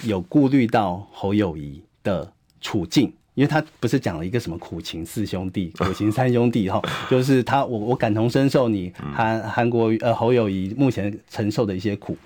[0.02, 12.16] 有顾虑到侯友谊的处境，因为他不是讲了一个什么苦情四兄弟、 苦情三兄弟哈，就是他我我感同身受你韩韩国瑜呃侯友谊目前承受的一些苦，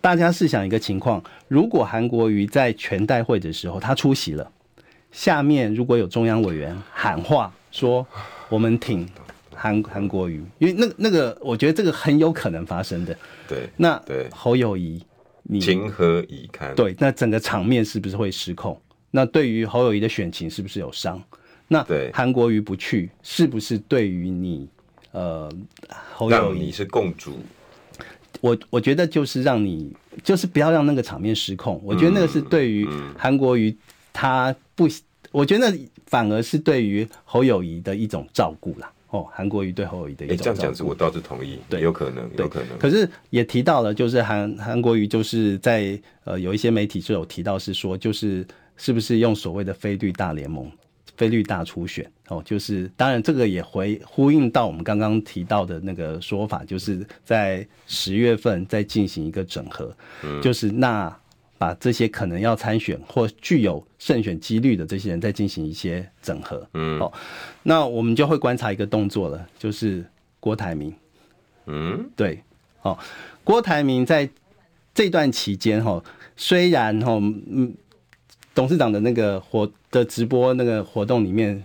[0.00, 4.50] 大家试想一个情况，如果韩国瑜在全代会的时候他出席了，
[5.12, 8.06] 下面如果有中央委员喊话说
[8.48, 9.08] 我们挺。
[9.58, 13.16] 韩韩国瑜，因为那那个，我觉得这个很有可能发生的。
[13.48, 15.02] 对，那对侯友谊，
[15.42, 16.72] 你情何以堪？
[16.76, 18.80] 对，那整个场面是不是会失控？
[19.10, 21.20] 那对于侯友谊的选情是不是有伤？
[21.66, 24.68] 那对韩国瑜不去，是不是对于你
[25.10, 25.50] 呃
[26.14, 27.38] 侯友谊你是共主？
[28.40, 29.92] 我我觉得就是让你
[30.22, 31.80] 就是不要让那个场面失控。
[31.82, 33.76] 我觉得那个是对于韩国瑜
[34.12, 34.92] 他不，嗯、
[35.32, 38.88] 我觉得反而是对于侯友谊的一种照顾啦。
[39.10, 42.78] 哦，韩国瑜对侯友宜的一种，哎，这样讲是我倒是同意，对，有可能，有可能。
[42.78, 50.70] 可是也提到了，就是韩韩国瑜就是在呃有一些媒体就有提到是说，就是是不是用所谓的非绿大联盟、
[51.16, 52.10] 非绿大初选？
[52.28, 59.90] 哦，就是当然这个也回呼应到我们刚刚提到的那个说法，就是在十月份再进行一个整合，
[60.22, 61.14] 嗯，就是那。
[61.58, 67.12] 把这些可能要参选或具有胜选几率的这些人再进行一些整合，嗯，哦，
[67.64, 70.04] 那我们就会观察一个动作了，就是
[70.40, 70.94] 郭台铭，
[71.66, 72.40] 嗯，对，
[72.82, 72.96] 哦，
[73.44, 74.30] 郭台铭在
[74.94, 76.02] 这段期间哈，
[76.36, 77.74] 虽然哈，嗯，
[78.54, 81.62] 董事长的那个活的直播那个活动里面。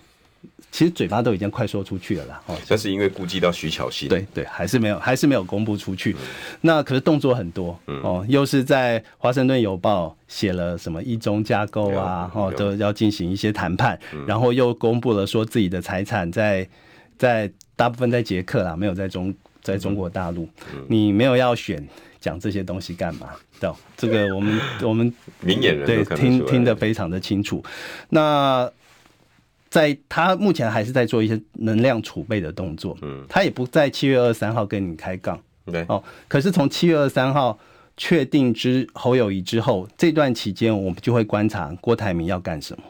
[0.73, 6.13] 其实嘴巴都已经快说出去了啦，哦，但是因为顾及到徐巧芯，对对，还是没有，还是没有公布出去。
[6.13, 6.17] 嗯、
[6.61, 16.67] 那可是动作很多，嗯、哦，又是在华盛顿邮报写了什么一中架构啊，哦，都要进行一些谈判，嗯、然后又公布了说自己的财产在
[17.19, 19.31] 在大部分在捷克啦，没有在中
[19.61, 20.49] 在中国大陆。
[20.73, 21.87] 嗯、你没有要选，
[22.19, 23.29] 讲这些东西干嘛？
[23.59, 27.63] 对，这个我们我们明眼人对听听得非常的清楚。
[28.09, 28.67] 那。
[29.73, 37.57] 在他目前还是在做一些能量储备的动作，嗯，他也不在七月二十三号跟你开杠，对，哦，可是从七月二十三号
[37.97, 42.83] 确定之侯友谊之后，这段期间我们就会观察郭台铭要干什么，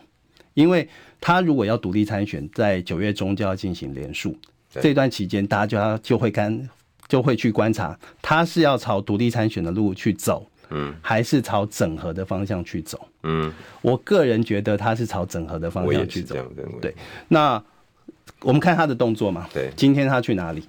[0.56, 0.86] 因为
[1.22, 4.38] 他如果要独立参选，在九月中就要进行联署，
[4.82, 6.70] 这段期间大家就要就会看
[7.08, 10.46] 就会去观察他是要朝独立参选的路去走。
[10.74, 13.08] 嗯，还是朝整合的方向去走。
[13.24, 16.36] 嗯，我个人觉得他是朝整合的方向去走。
[16.82, 16.94] 对，
[17.28, 17.64] 那
[18.42, 19.48] 我们看他的动作嘛。
[19.54, 20.62] 对，今天他去哪里？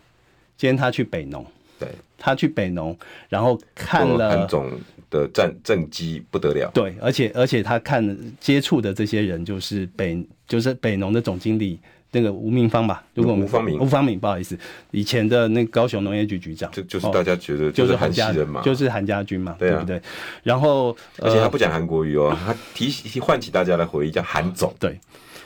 [0.57, 1.45] 今天他去北农。
[1.79, 2.97] 对，他去北农，
[3.29, 4.71] 然后看了韩总
[5.11, 6.71] 的战政绩不得了。
[6.73, 11.81] 对，而且而且他看接触的这些人，就是北就是北农的总经理。
[12.15, 14.57] 那个吴明芳吧，如果我们吴芳敏，吴芳敏，不好意思，
[14.93, 20.01] 以前的那高雄农业局局长，就就是大家觉得就是韩系人嘛，就是韩家军嘛，对不对？
[20.45, 24.97] 然后，而且他不讲韩国语哦，他提起唤起大家的回忆，叫韩总，对，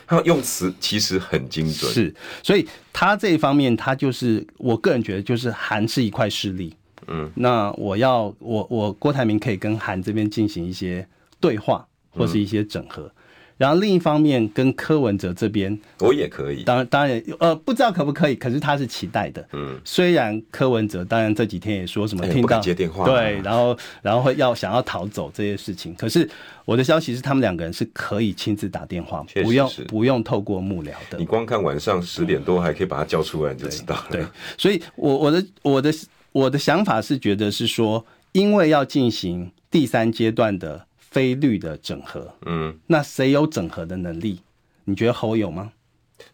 [0.05, 6.75] 他用词其实很精准，是，所以他这一方面，他就是我个人觉得，就是韩是一块势力，
[7.07, 11.07] 嗯，那我要我我郭台铭可以跟韩这边进行一些
[11.39, 13.11] 对话，或是一些整合。
[13.59, 16.63] 然后另一方面，跟柯文哲这边，我也可以。
[16.63, 19.45] 当然，当然，呃，不知道可不可以，可是他是期待的。
[19.51, 26.27] 嗯，虽然柯文哲当然这几天也说什么听到、哎、接电话、啊，对，然后然后会要想要逃走这些事情，可是
[26.63, 31.17] 我的消息是他们两个人是可以亲自打电话，不用不用透过幕僚的。
[31.17, 34.05] 你光看晚上十点多还可以把他叫出来，你就知道了。
[34.09, 35.93] 对，对，所以我我的我的
[36.31, 40.85] 我的想法是觉得是说，因为要进行第三阶段的。
[41.11, 44.41] 非绿的整合，嗯，那谁有整合的能力？
[44.85, 45.71] 你觉得侯有吗？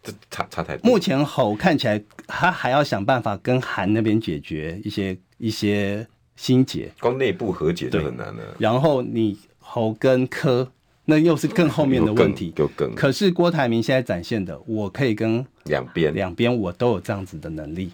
[0.02, 0.90] 这差差太多。
[0.90, 8.56] 目前侯看起来他还要想办法跟韩那边解决一些一些心结，光内部和解就很难了。
[8.58, 10.70] 然后你侯跟柯，
[11.04, 12.50] 那又是更后面的问题。
[12.56, 12.94] 就更。
[12.94, 17.92] 可是郭台铭现在展现的，我可以跟两边两边我都有这样子的能力，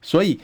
[0.00, 0.38] 所以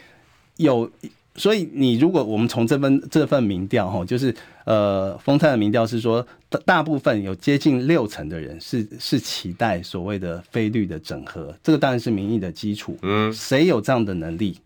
[0.57, 0.91] 有
[1.37, 12.99] 所以你如果我们从这份这份民调哈，就是呃，丰泰的民调是说，大大部分有接近六成的人是是期待所谓的非绿的整合，这个当然是民意的基础。
[13.03, 14.59] 嗯，谁有这样的能力？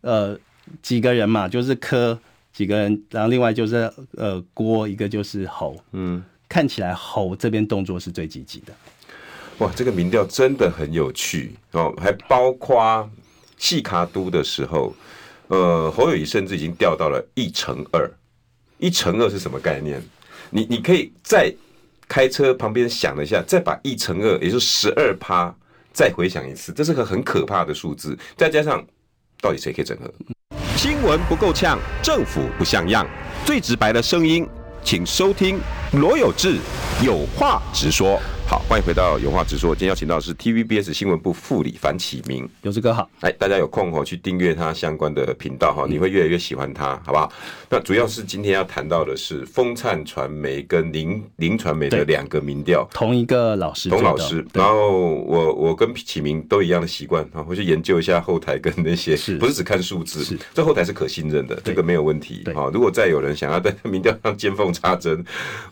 [0.00, 0.36] 呃，
[0.80, 2.18] 几个人嘛，就是科
[2.54, 5.76] 几个人，然后另外就是呃郭，一个就是侯。
[5.92, 8.72] 嗯，看起来侯这边动作是最积极的。
[9.58, 13.08] 哇，这个民调真的很有趣哦，还包括
[13.58, 14.92] 细卡都的时候。
[15.48, 18.10] 呃，侯友宜甚至已经掉到了一成二，
[18.78, 20.02] 一成二是什么概念？
[20.50, 21.52] 你你可以再
[22.08, 25.54] 开车旁边想了一下，再把一成二，也就是十二趴，
[25.92, 28.18] 再回想一次，这是个很可怕的数字。
[28.36, 28.84] 再加上，
[29.40, 30.12] 到底谁可以整合？
[30.76, 33.06] 新闻不够呛，政府不像样，
[33.44, 34.46] 最直白的声音，
[34.84, 35.58] 请收听
[35.92, 36.58] 罗有志
[37.04, 38.20] 有话直说。
[38.48, 39.74] 好，欢迎回到有话直说。
[39.74, 43.10] 今天邀请到的是 TVBS 新闻部副理樊启明，有志哥好。
[43.20, 47.32] 哎，大家有空哦，去订阅他相关的频道哈，你会越来越喜欢他，好不好？
[47.68, 54.46] 那主要是今天要谈到的是风灿传媒跟林林传媒的两个民调，同一个老师，同老师。
[54.52, 60.22] 然后我我跟启明都一样的习惯啊，回去研究一下后台跟那些，是不是只看数字？
[60.22, 62.44] 是，这后台是可信任的，这个没有问题。
[62.54, 65.24] 好，如果再有人想要在 民调上见缝插针，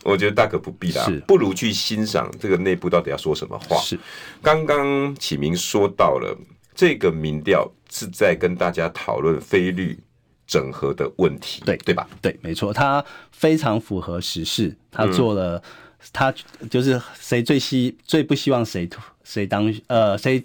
[0.03, 2.64] 我觉得大可不必啦，不如去欣赏这个。
[2.65, 3.77] 内部到底要说什么话？
[3.77, 3.97] 是
[4.41, 6.37] 刚刚启明说到了
[6.73, 9.97] 这个民调是在跟大家讨论非律
[10.45, 12.05] 整合的问题，对对吧？
[12.21, 14.75] 对，没错，他非常符合时事。
[14.91, 15.63] 他做了，
[16.11, 16.33] 他
[16.69, 18.89] 就是谁最希最不希望谁
[19.23, 20.43] 谁当呃谁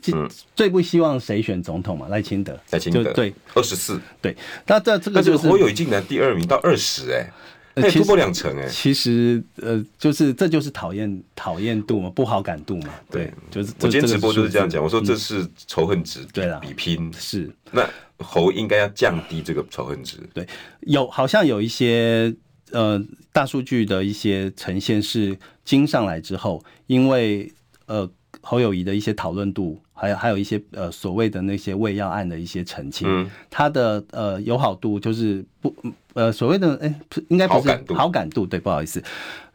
[0.54, 2.06] 最不希望谁选总统嘛？
[2.08, 4.36] 赖清德，赖清德对二十四对。
[4.66, 7.28] 那这这个就是侯友宜进来第二名到二十哎。
[7.74, 12.94] 突破两成哎，其实呃，就是这就是讨厌讨厌度嘛，不好感度嘛。
[13.10, 17.50] 对，就是我今天直播就是这样讲，我说这是仇恨值，对了，比拼是。
[17.70, 20.18] 那猴应该要降低这个仇恨值。
[20.34, 20.46] 对，
[20.80, 22.34] 有好像有一些
[22.72, 23.00] 呃
[23.32, 27.50] 大数据的一些呈现是经上来之后，因为
[27.86, 28.10] 呃
[28.42, 35.74] 侯友谊的一些讨论度，还有还有一些呃所谓的那些未药案的一些澄清，他的呃友好度就是不。
[36.12, 39.00] 呃，所谓的哎，应该不是好感度，对，不好意思，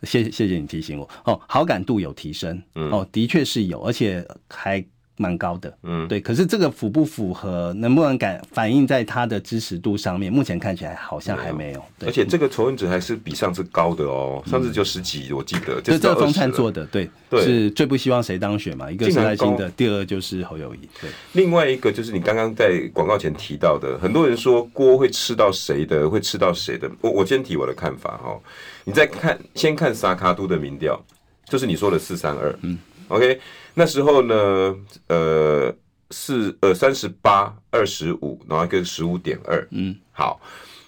[0.03, 4.83] 谢谢谢谢你提醒我哦，好感度有提升，嗯、哦，的确是有，而且还。
[5.17, 10.31] 蛮高的，嗯，对，可是这个符不符合，能不能感反映在他的支持度上面？
[10.31, 15.79] 目前看起来好像还没有，而且这个仇恨值还是比上次高的哦，上次就十几，我记得。
[15.81, 18.91] 就这个风灿做的，对，是最不希望谁当选嘛？
[18.91, 21.09] 一个是赖清德，第二就是侯友宜，对。
[21.33, 26.91] 另外一个就是你刚刚在广告前提到的，很多人说锅会吃到谁的，会吃到谁的。
[26.99, 28.37] 我我先提我的看法哈，
[28.83, 31.01] 你再看，先看萨卡都的民调，
[31.47, 33.39] 就是你说的四三二，嗯，OK。
[33.77, 34.75] 那时候呢，
[35.07, 35.75] 呃，
[36.09, 40.39] 四呃三十八二十五，然后一个十五点二，嗯，好，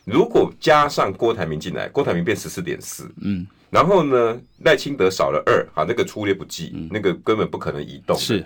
[0.06, 8.46] 如果加上郭台铭进来，郭台铭变十四点四，嗯，然后呢，赖清德少了二，好，那个粗略不计，嗯、那个根本不可能移动，是，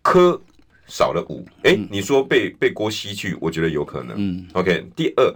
[0.00, 0.40] 柯
[0.86, 5.34] 少了五，哎、欸，你说被被郭吸去，我觉得有可能，嗯，OK，第二，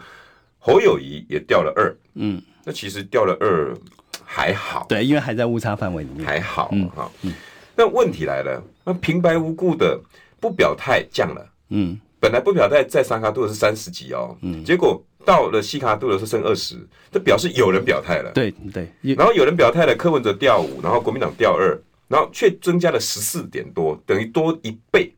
[0.59, 3.77] 侯友谊也掉了二，嗯，那其实掉了二
[4.25, 7.35] 还好，对，因为还在误差范围里面，还好，嗯，好，嗯。
[7.77, 10.01] 那问题来了，那平白无故的
[10.41, 16.77] 不表态降了，嗯，本来不表态在三卡度的是三十几哦，嗯，结果到了西卡度的时候剩二十，
[17.13, 25.13] 这表示有人表态了，对对，然后有人表态了，柯文哲掉五，然后国民党掉二，然后却增加了十四点多，等于多一倍。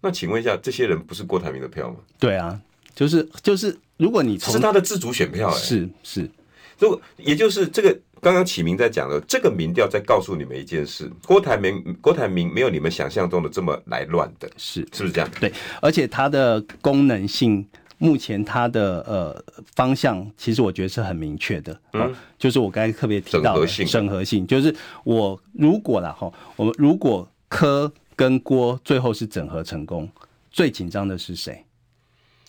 [0.00, 1.96] 那请问一下，这些人不是郭台铭的票吗？
[2.18, 2.60] 对啊，
[2.94, 6.30] 就是就是，如果你从是他的自主选票，欸，是是，
[6.78, 7.98] 如果也就是这个。
[8.22, 15.28] 刚刚启明在讲的这个民调，在告诉你们一件事：郭台铭，郭台铭没有你们想象中的这么来乱的，是是不是这样？
[15.40, 17.66] 对，而且它的功能性，
[17.98, 21.76] 目前它的呃方向，其实我觉得是很明确的。
[21.94, 30.08] 嗯，就是我刚才特别提到的整合性，就是我如果了哈，我们如果柯跟郭最后是整合成功，
[30.52, 31.64] 最紧张的是谁？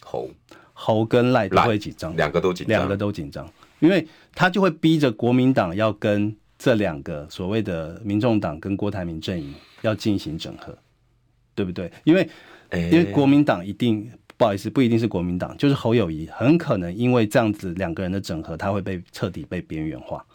[0.01, 0.29] 侯
[0.71, 3.49] 侯跟赖都会紧张，两个都紧张，两个都紧张。
[3.83, 10.75] 因为他就会逼着国民党要跟这两个所谓的民众党跟郭台铭阵营要进行整合，
[11.53, 11.91] 对不对？
[12.05, 12.29] 因为，
[12.71, 20.25] 因为国民党一定不好意思，不一定是国民党，就是侯友宜很可能因为这样子两个人的整合，他会被彻底被边缘化。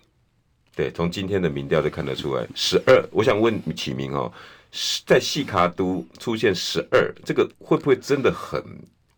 [0.77, 3.03] 对，从今天的民调就看得出来，十二。
[3.11, 4.31] 我想问启明哦，
[5.07, 8.63] 在细卡都出现十二，这个会不会真的很？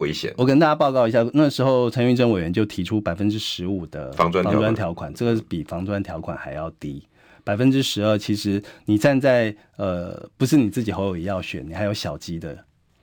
[0.01, 0.35] 危险！
[0.37, 7.03] 我跟大家报告一下，那时候陈玉珍委员就提出百分之十五的防砖条款，这个是比防砖条款还要低。
[7.43, 12.57] 百分之十二，其实你站在呃，不是你自己侯友也要选，你还有小鸡的。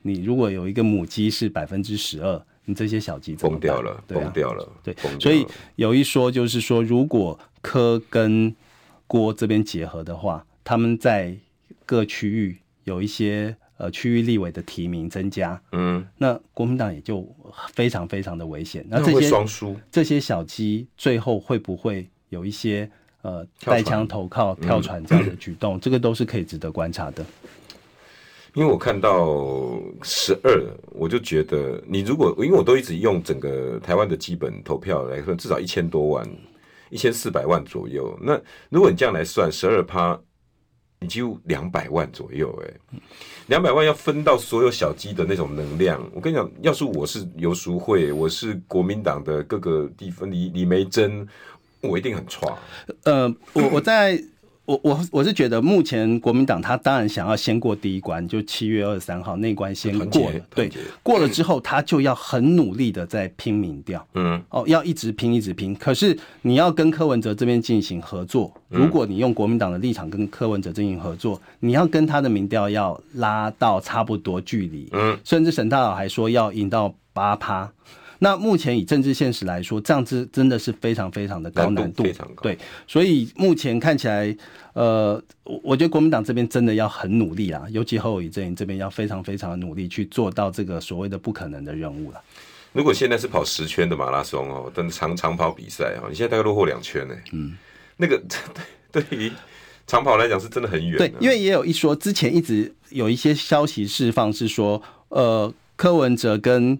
[0.03, 5.45] 你如果有一个母鸡是百分之十二，你这些小鸡崩掉了，崩掉了，对，所以
[5.75, 8.55] 有一说就是说，如果柯跟
[9.07, 11.35] 郭这边结合的话，他们在
[11.85, 17.27] 各区域有一些呃区域立委的提名增加，嗯，那国民党也就
[17.73, 18.85] 非常非常的危险。
[18.89, 22.89] 那这些双输，这些小鸡最后会不会有一些
[23.21, 25.77] 呃带枪投靠、跳船这样的举动？
[25.77, 27.25] 嗯、这个都是可以值得观察的。
[28.53, 30.59] 因为我看到十二，
[30.89, 36.27] 我就觉得你如果因为我都一直用整个台湾的基本投票来说，至少一千多万，
[36.89, 38.17] 一千四百万左右。
[38.19, 38.33] 那
[38.69, 40.19] 如果你这样来算，十二趴，
[40.99, 42.99] 你几乎两百万左右，哎，
[43.47, 46.03] 两百万要分到所有小鸡的那种能量。
[46.13, 51.27] 我跟你讲，要是我是游淑慧，我是国民党的各个地方李李梅珍，
[51.81, 52.57] 我一定很差。
[53.03, 54.21] 呃，我我在。
[54.67, 60.69] 我我我是觉得，目前国民党他当然想要先过第一关，就七月二十三号那关先过了，对，
[61.01, 65.73] 过了之后他就要很努力的在拼民调，嗯，哦，要一直拼一直拼。
[65.73, 77.71] 可是你要跟柯文哲这边进行合作，如果你用国民党的立场跟柯文哲进行合作，你要跟他的民调要拉到差不多距离，嗯，甚至沈大佬还说要赢到八趴。
[78.19, 82.43] 那目前以政治现实来说，这样子真的是非常非常的高难度，非常高。
[82.43, 82.57] 对，
[82.87, 84.35] 所以目前看起来，
[84.73, 92.21] 呃，我觉得国民党这边真的要很努力啦，尤其侯友宜阵营这边要非常非常的努力去做到这个所谓的不可能的任务了。
[92.73, 97.15] 如果现在是跑十圈的马拉松哦，等长长跑比赛哦，你现在大概落后两圈呢。
[97.31, 97.57] 嗯，
[97.95, 98.21] 那个
[98.91, 99.31] 对 对于
[99.87, 100.97] 长跑来讲是真的很远。
[100.97, 106.77] 对，因为也有一说，之前一直有一些消息释放是说，呃，柯文哲跟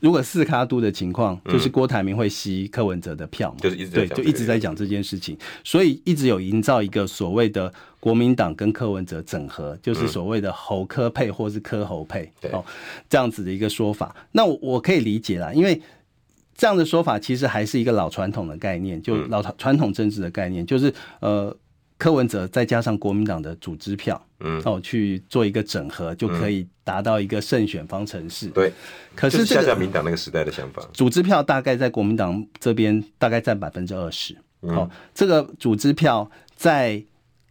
[0.00, 3.56] 如果四卡都的情况，就是郭台铭会吸柯文哲的票嘛？
[3.60, 12.64] 就是一直对，就一直在讲这件事情，所以一直有营造一个所谓的国民党跟柯文哲整合，就是所谓的侯柯配或是柯侯配哦，
[13.08, 14.14] 这样子的一个说法。
[14.32, 15.80] 那我我可以理解啦，因为
[16.56, 21.56] 这样的说法其实还是一个老传统的概念，就老传统政治的概念，就是呃。
[21.98, 28.46] 柯文哲再加上国民党的组织票，嗯，哦，去做一个整合，就可以达到一个胜选方程式。
[28.50, 28.72] 对，
[29.16, 34.36] 可是这个民党那个时代的想法，组织票大概在国民党这边大概占百分之二十。
[34.60, 37.02] 哦，这个组织票在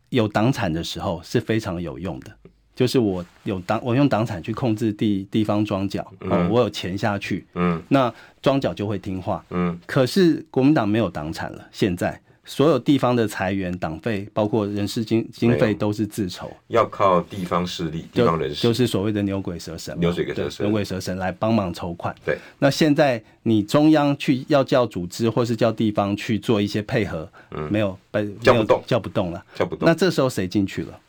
[0.10, 2.32] 有党产的时候是非常有用的，
[2.74, 9.78] 就是我有党，我用党产去控制地地方庄脚，哦，我有钱下去，嗯，那庄脚就会听话，嗯。
[9.86, 12.22] 可是国民党没有党产了，现在。
[12.48, 22.16] 所有地方的财源、党费，包括人事经经费，都是自筹，要靠地方势力、地方人士，就，是所谓的牛鬼蛇神，牛鬼蛇神，牛鬼蛇神来帮忙筹款。
[22.26, 29.86] 对，那现在你中央去要叫组织，或是叫地方去做一些配合，嗯，没有被叫不动，叫不动了，叫不动。
[29.86, 31.00] 那这时候谁进去了？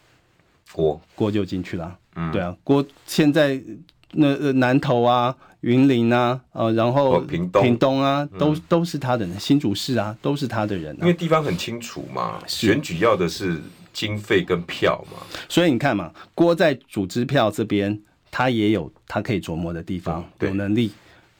[0.72, 1.96] 郭郭就进去了。
[2.16, 3.62] 嗯，对啊，郭现在
[4.10, 5.34] 那南投啊。
[5.62, 10.96] 云林啊，呃，然后屏东，屏东啊，都都是他的人，新竹市啊，都是他的人。
[11.00, 13.60] 因为地方很清楚嘛，选举要的是
[13.92, 15.18] 经费跟票嘛。
[15.48, 18.00] 所以你看嘛，郭在组织票这边，
[18.30, 20.92] 他也有他可以琢磨的地方，有能力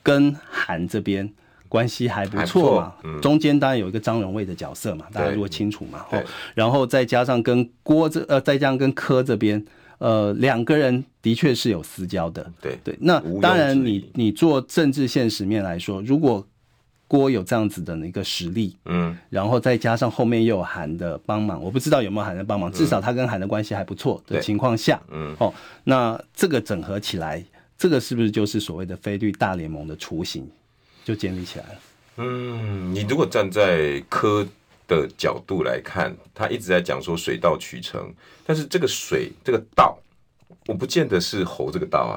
[0.03, 1.33] 跟韩这边
[1.69, 3.21] 关系还不错嘛。
[3.23, 6.05] 中间当然有一个张荣卫的角色嘛，大家如果清楚嘛。
[6.55, 9.65] 然后再加上跟郭这呃，再加上跟柯这边。
[9.99, 12.79] 呃，两个人的确是有私交的，对。
[12.83, 12.97] 对。
[13.01, 16.47] 那当然你，你你做政治现实面来说，如果
[17.07, 25.53] 郭有这样子的一个实力，嗯，然后再加上后面又有韩的帮忙，我不知道有没有韩的帮忙，至少他跟韩的关系还不错的情况下，嗯，哦，
[25.85, 27.43] 那这个整合起来，
[27.79, 30.47] 这个是不是就是所谓的菲律大联盟的雏形
[31.03, 31.81] 就建立起来了？
[32.19, 34.47] 嗯，你如果站在柯
[34.89, 38.13] 的角度来看，他一直在讲说水到渠成，
[38.45, 39.97] 但是这个水这个道，
[40.67, 42.17] 我不见得是侯这个道啊，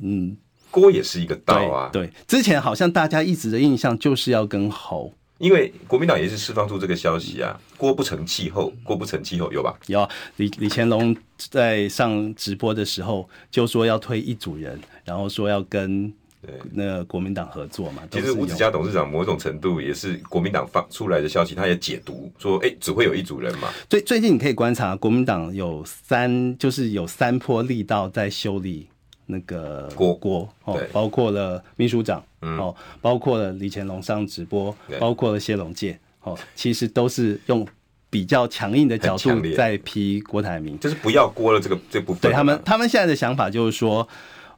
[0.00, 0.36] 嗯，
[0.70, 2.06] 郭也是一个道啊对。
[2.06, 9.74] 对，之前好像大家一直的印象就是要跟侯，因为国民党也是释放出这个消息啊，郭不成气候，郭不成气候有吧？
[9.86, 16.12] 有李李乾隆在上直播的时候就说要推一组人，然后说要跟。
[16.44, 23.68] 对，那个国民党合作嘛，其实吴子嘉董事长某种程度也是国民党发出来的消息，他也解读说，哎、欸，只会有一组人嘛。
[23.88, 28.88] 最最近你可以观察，国民党有三，就是有三波力道在修理
[29.26, 30.12] 那个郭。
[30.14, 37.64] 郭哦，包括了秘书长哦，包括了李乾隆上直播，包括了谢龙介哦，其实都是用
[38.10, 42.22] 比较强硬的角度在批郭台铭，就是不要郭了这个这部分。
[42.22, 44.08] 对他们，他们现在的想法就是说。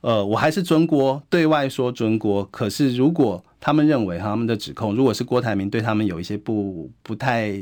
[0.04, 2.44] 呃，我还是尊郭，对外说尊郭。
[2.50, 7.58] 可是如果他们认为他们的指控，如果是郭台铭对他们有一些不不太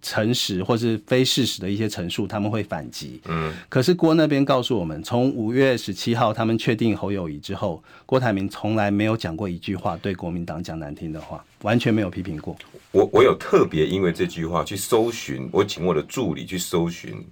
[0.00, 3.20] 诚实或是非事实的一些陈述，他们会反击。
[3.28, 12.56] 嗯，可是郭那边告诉我们，从五月十七号他们确定侯友谊之后，郭台铭从来没有讲过一句话对国民党讲难听的话，完全没有批评过。
[12.92, 17.22] 我我有特别因为这句话去搜寻，我请我的助理去搜寻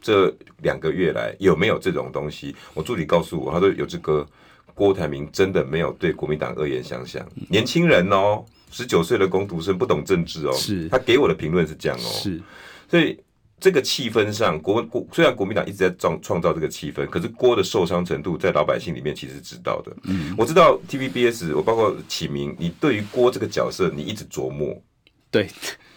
[0.00, 2.54] 这两个月来有没有这种东西。
[2.74, 4.26] 我助理告诉我，他说有这个
[4.74, 8.44] 郭台铭真的没有对国民党恶言相向，年轻人哦。
[8.72, 12.40] 十九岁的工读生不懂政治哦，是他给我的评论是这样哦，是，
[12.88, 13.18] 所以
[13.58, 19.90] 这个气氛上，国国虽然国民党一直在创创造这个气氛，可是郭的受伤程度在老百姓里面其实是知道的。
[20.04, 24.80] 嗯，我知道 TVBS，我包括启明，你对于郭这个角色，你一直琢磨。
[25.32, 25.48] 对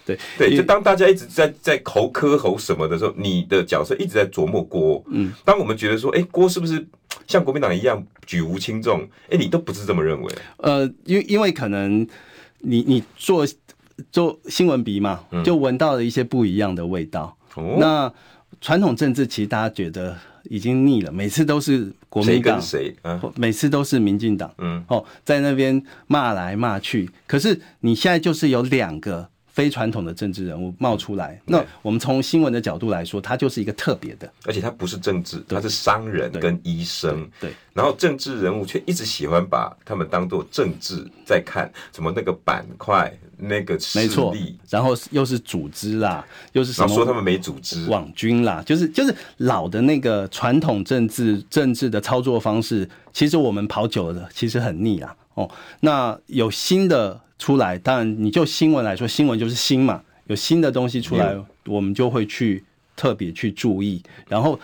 [0.05, 5.03] 对对，就当大家一直在在口磕喉什么的时候，你的角色一直在琢磨郭。
[5.07, 6.85] 嗯，当我们觉得说，哎、欸，郭是不是
[7.27, 9.01] 像国民党一样举无轻重？
[9.25, 10.33] 哎、欸，你都不是这么认为。
[10.57, 12.07] 呃，因因为可能。
[12.65, 13.45] 你你做
[14.09, 17.37] 做新闻鼻嘛，就闻到了一些不一样的味道。
[17.57, 18.09] 嗯、那
[18.61, 23.21] 传统政治其实大家觉得已经腻了，每次都是国民党，谁跟谁、啊？
[23.35, 24.49] 每次都是民进党。
[24.59, 27.11] 嗯，哦，在那边骂来骂去。
[27.27, 29.29] 可是你现在就是有两个。
[29.53, 37.29] 非传统的政治人物冒出来，那我们从新闻的角度来说，他就是一个特别的，而且他不是政治，他是商人跟医生。
[37.39, 43.99] 对，然后政治人物却一直喜欢把他们当做政治在看，什么那个板块、那个势
[44.31, 55.15] 力，然后又是组织啦，又是什么说他们没组织，网军啦，就是就是老的那个传统政治政治的操作方式，其实我们跑久了，其实很腻啊。
[55.35, 55.47] 哦，
[55.81, 57.21] 那有新的。
[57.39, 62.63] 出来，当然你就新闻来说，新闻就是新嘛，有新的东西出来，我们就会去
[62.95, 64.01] 特别去注意。
[64.29, 64.59] 然后，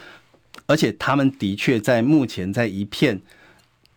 [0.66, 3.20] 而且他们的确在目前在一片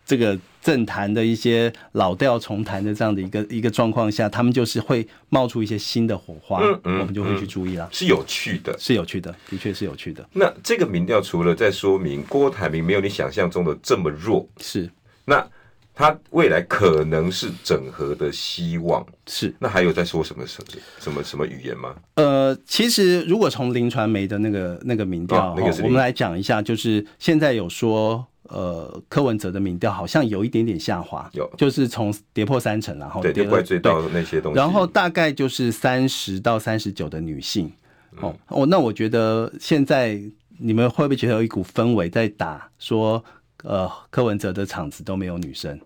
[0.05, 7.87] 这个政坛的一些老调重弹的这样的一个一个状况下，他们就是会冒出一些新的火花，我们就会去注意了。
[7.91, 10.27] 是有趣的，是有趣的，的确是有趣的。
[10.33, 14.89] 那这个民调除了在说明郭台铭没有你想象中的这么弱，是
[15.25, 15.47] 那。
[15.95, 19.53] 他未来可能是整合的希望，是。
[19.59, 21.93] 那还有在说什么什么什么什么语言吗？
[22.15, 37.71] 呃，其实如果从林传媒的那个那个民调，哦那个、我们来讲一下，就是现在有说，呃，柯文哲的民调好像有一点点下滑，有，就是从跌破三成，然后对，跌怪罪到那些东西，然后大概就是三十到三十九的女性，
[38.19, 40.19] 哦、嗯、哦，那我觉得现在
[40.57, 43.23] 你们会不会觉得有一股氛围在打说？
[43.63, 45.79] 呃，柯文哲的场子都没有女生，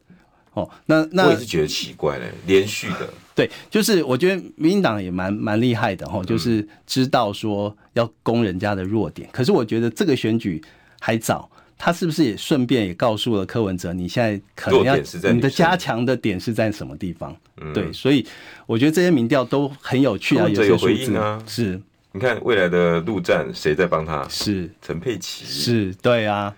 [0.53, 10.59] 哦，那那我也是觉得奇怪嘞，连续的，对，就是我觉得民进党也蛮蛮厉害的哈，就是知道说要攻人家的弱点，嗯，可是我觉得这个选举
[10.99, 11.47] 还早，
[11.78, 14.97] 他是不是也顺便也告诉了柯文哲，你现在可能要
[15.32, 17.38] 你的加强的点是在什么地方？
[17.61, 18.25] 嗯，对，所以
[18.65, 21.80] 我觉得这些民调都很有趣啊，有些回应啊，是，
[22.11, 24.28] 你看未来的陆战谁在帮他？
[24.28, 24.67] 是。
[24.82, 26.55] 陈佩琪，是对啊。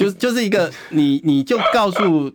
[0.00, 2.32] 就就是一个你，你就告诉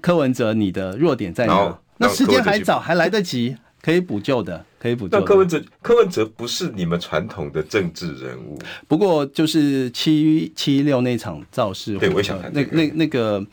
[0.00, 1.78] 柯文哲你的弱点在哪？
[1.98, 5.18] 那时间还早，还来得及，可以补救的，可以补救。
[5.18, 8.58] 那柯文哲，柯文哲不是你们传统的政治人物。
[8.88, 13.44] 不过就是七七六那场造势，对，我也想看那那那个。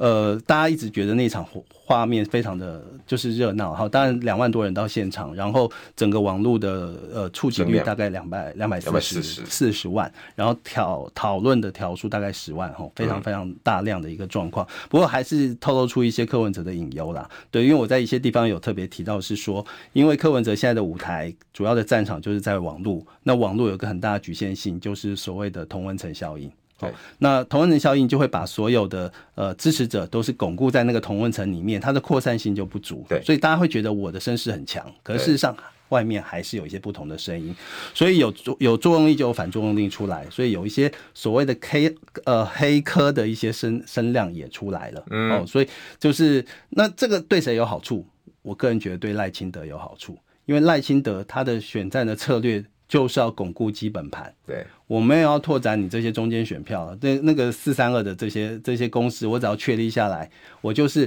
[0.00, 1.44] 呃，大家一直觉得那场
[1.88, 14.68] 画面非常的就是热闹哈，当然两万多人到现场，然后整个网络的呃触及率大概两百两百四十四十万，然后讨讨论的条数大概十万哈，非常非常大量的一个状况。
[14.90, 19.64] 不过还是透露出一些柯文哲的隐忧啦，对，因为我在一些地方有特别提到是说，
[19.94, 26.52] 因为柯文哲现在的舞台主要的战场就是在网络，那网络有个很大的局限性，就是所谓的同温层效应。
[26.80, 33.04] 哦，那同温层效应就会把所有的呃支持者都是巩固在那个同温层里面，它的扩散性就不足。
[33.08, 35.56] 对，所以大家会觉得我的声势很强，可是事实上
[35.88, 37.52] 外面还是有一些不同的声音，
[37.92, 45.04] 所以有有作用力就有反作用力出来，所以有一些所谓的 K 呃黑科的一些声声量也出来了。
[45.10, 45.68] 嗯，哦，所以
[45.98, 48.06] 就是那这个对谁有好处？
[48.42, 50.16] 我个人觉得对赖清德有好处，
[50.46, 52.64] 因为赖清德他的选战的策略。
[52.88, 60.30] 就是要巩固基本盘，对，我们也要拓展你这些中间选票，那那个四三二的这些这些公式，我只要确立下来，
[60.62, 61.06] 我就是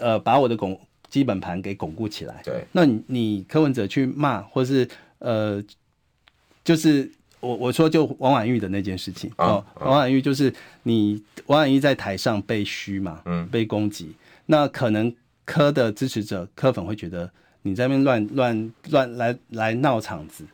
[0.00, 0.76] 呃把我的巩
[1.08, 2.42] 基本盘给巩固起来。
[2.44, 4.88] 对，那你你柯文哲去骂，或是
[5.20, 5.62] 呃，
[6.64, 7.08] 就是
[7.38, 9.30] 我我说就王婉玉的那件事情。
[9.38, 10.52] 哦，王婉玉就是
[10.82, 14.12] 你王婉玉在台上被虚嘛，嗯，被攻击，
[14.46, 15.14] 那可能
[15.44, 17.30] 柯的支持者柯粉会觉得
[17.62, 20.44] 你在那边乱乱乱来来闹场子。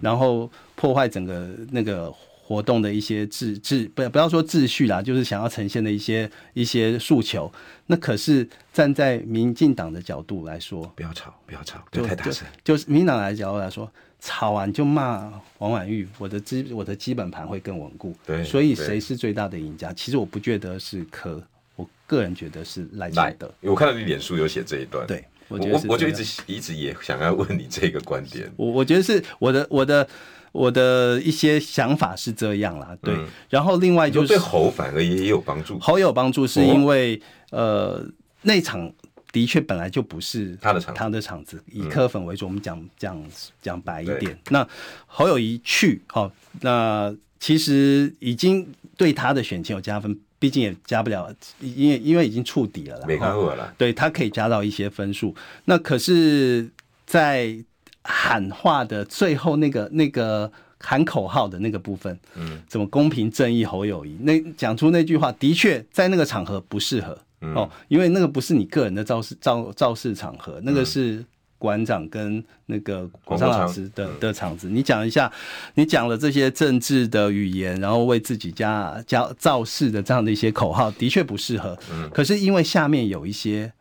[0.00, 2.12] 然后破坏整个那个
[2.46, 7.50] 活动的一些秩秩不不要说秩序啦，就是想要呈现的一些一些诉求。
[7.86, 12.46] 那可是站在民进党的角度来说，不要吵，不要吵，就太大声。
[12.62, 18.14] 就是民进党来角度来说，吵完就骂王婉玉，我的基我的基本盘会更稳固。
[18.26, 19.92] 对，所以谁是最大的赢家？
[19.92, 21.42] 其实我不觉得是柯，
[21.76, 23.52] 我个人觉得是赖清德。
[23.62, 28.50] 我看到你脸书有写这一段，对，我我我就一直一直也想要问你这个观点。
[28.56, 30.06] 我我觉得是我的我的
[30.52, 33.14] 我的一些想法是这样啦，对。
[33.14, 37.20] 嗯、然后另外就是对猴反而也有帮助，猴有帮助是因为、
[37.50, 38.06] 哦、呃
[38.42, 38.92] 那场。
[39.34, 42.46] 的确，本来就不是他的场，他的场子以柯粉为主。
[42.46, 43.20] 我们讲讲
[43.60, 44.64] 讲白一点，那
[45.06, 46.30] 侯友一去，好，
[46.60, 48.64] 那其实已经
[48.96, 53.72] 对他的选情有加分，毕竟也加不了，因为因为已经触底了啦，没看过了。
[53.78, 55.34] 对他可以加到一些分数。
[55.64, 56.68] 那可是，
[57.06, 57.56] 在
[58.02, 67.18] 喊话的最后那个那个喊口号的那个部分，嗯，怎么公平正义侯友谊，那讲出那句话，的确在那个场合不适合。
[67.54, 71.24] 哦，因为那个不是你个人的造势造造势场合，那个是
[71.58, 74.68] 馆长跟那个广昌老师的的场子。
[74.68, 75.32] 你讲一下，
[75.74, 81.78] 你讲了这些政治的语言，然后为自己加加造势的这样的一些口号，的确不适合。
[82.12, 83.72] 可是因为下面有一些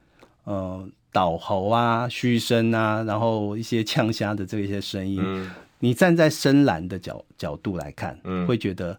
[0.43, 8.17] 呃倒喉啊、嘘声啊，然后一些呛虾的这一些声音，你站在深蓝的角角度来看，
[8.47, 8.97] 会觉得。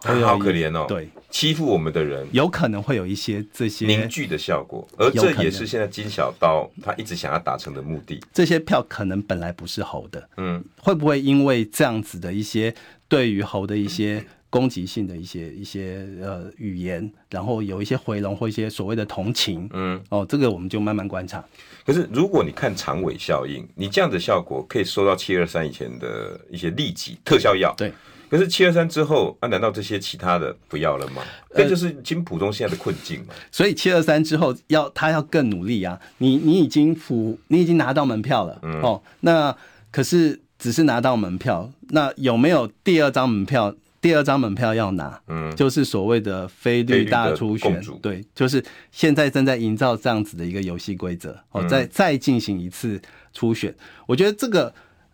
[0.00, 8.18] 他好可怜哦，对，欺负我们的人，有可能会有一些这些凝聚的效果，而这也是现在金小刀他一直想要达成的目的。
[8.32, 12.74] 这些票可能本来不是猴的，嗯，会不会因为这样子的一些
[13.08, 21.44] 对于猴的一些攻击性的一些一些呃语言，然后有一些回笼或一些所谓的同情，嗯，哦，这个我们就慢慢观察。
[21.84, 27.92] 可是如果你看长尾效应，你这样的效果可以收到七二三以前的一些利己特效药，对。
[28.30, 31.20] 可是七二三之后啊，难道这些其他的不要了吗？
[31.52, 33.34] 这就是金溥中现在的困境嘛。
[33.50, 36.00] 所以七二三之后要他要更努力啊！
[36.18, 39.56] 你你已经付，你已经拿到门票了，嗯、哦，那
[39.90, 43.74] 可是只是拿到门票，那有没有第二张门票？
[44.00, 53.02] 第二张门票要拿，嗯，就是所谓的非律大初选，对，就是现在正在营造这样子的一个游戏规则，哦，再再进行一次
[53.34, 53.74] 初选，
[54.06, 54.72] 我觉得这个。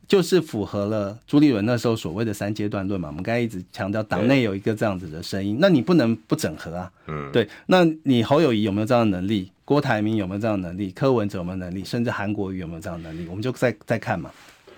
[0.08, 9.50] 就是符合了朱立伦那时候所谓的三阶段论嘛，我们刚才一直强调党内有一个这样子的声音，那你不能不整合啊，嗯，对，那你侯友谊有没有这样的能力？
[9.64, 10.92] 郭台铭有没有这样的能力？
[10.92, 11.84] 柯文哲有没有能力？
[11.84, 13.26] 甚至韩国瑜有没有这样的能力？
[13.28, 14.30] 我们就再再看嘛。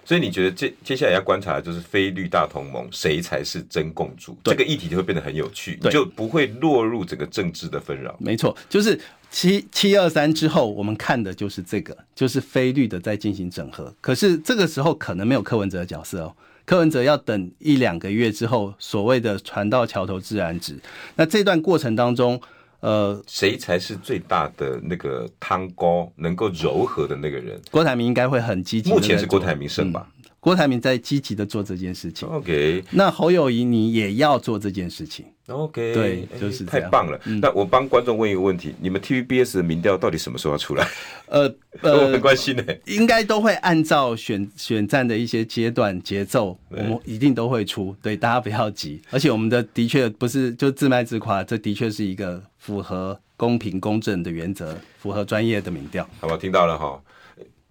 [0.03, 4.35] 所以你觉得接接下来要观察的就是非绿大同盟谁才是真共主？
[4.45, 8.17] 这个议题就会变得很有趣，你就不会落入这个政治的纷扰。
[8.19, 8.99] 没错，就是
[9.31, 13.95] 七七二三之后，我们看的就是这个，就是非绿的在进行整合。
[14.01, 20.79] 可是这个时候可能没有柯文哲的角色哦，柯文哲要等一两个月之后，所谓的船到桥头自然直。
[21.17, 22.41] 那这段过程当中。
[22.81, 27.61] 呃，谁才是最大的那个汤锅能够柔和的那个人？
[27.73, 28.89] 郭台铭应该会很积极。
[28.89, 30.09] 目前是郭台铭胜吧？
[30.17, 30.18] 嗯，
[30.49, 32.27] 郭台铭在积极的做这件事情。
[32.27, 35.27] OK，那侯友谊你也要做这件事情。
[35.47, 37.21] OK，对，就是太棒了。
[37.27, 40.89] 嗯、那我帮观众问一个问题：你们 TVBS 的民调到底什么时候要出来？
[41.27, 42.65] 呃， 呃我很关心呢。
[42.87, 47.95] 应该都会按照选选战的一些阶段节奏，我们一定都会出。
[48.01, 49.03] 对，大家不要急。
[49.11, 56.05] 而且我们的的确不是就自卖自夸，这的确是一个符合公平公正的原则，符合专业的民调。
[56.21, 56.39] 好不好？
[56.39, 56.99] 听到了哈。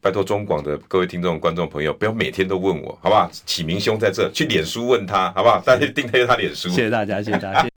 [0.08, 3.30] 拜托中广的各位听众、观众朋友，不要每天都问我，好不好？
[3.45, 5.60] 启明兄在这，去脸书问他，好不好？
[5.66, 6.70] 大家订阅他脸书。
[6.70, 7.68] 谢谢大家，谢谢大家。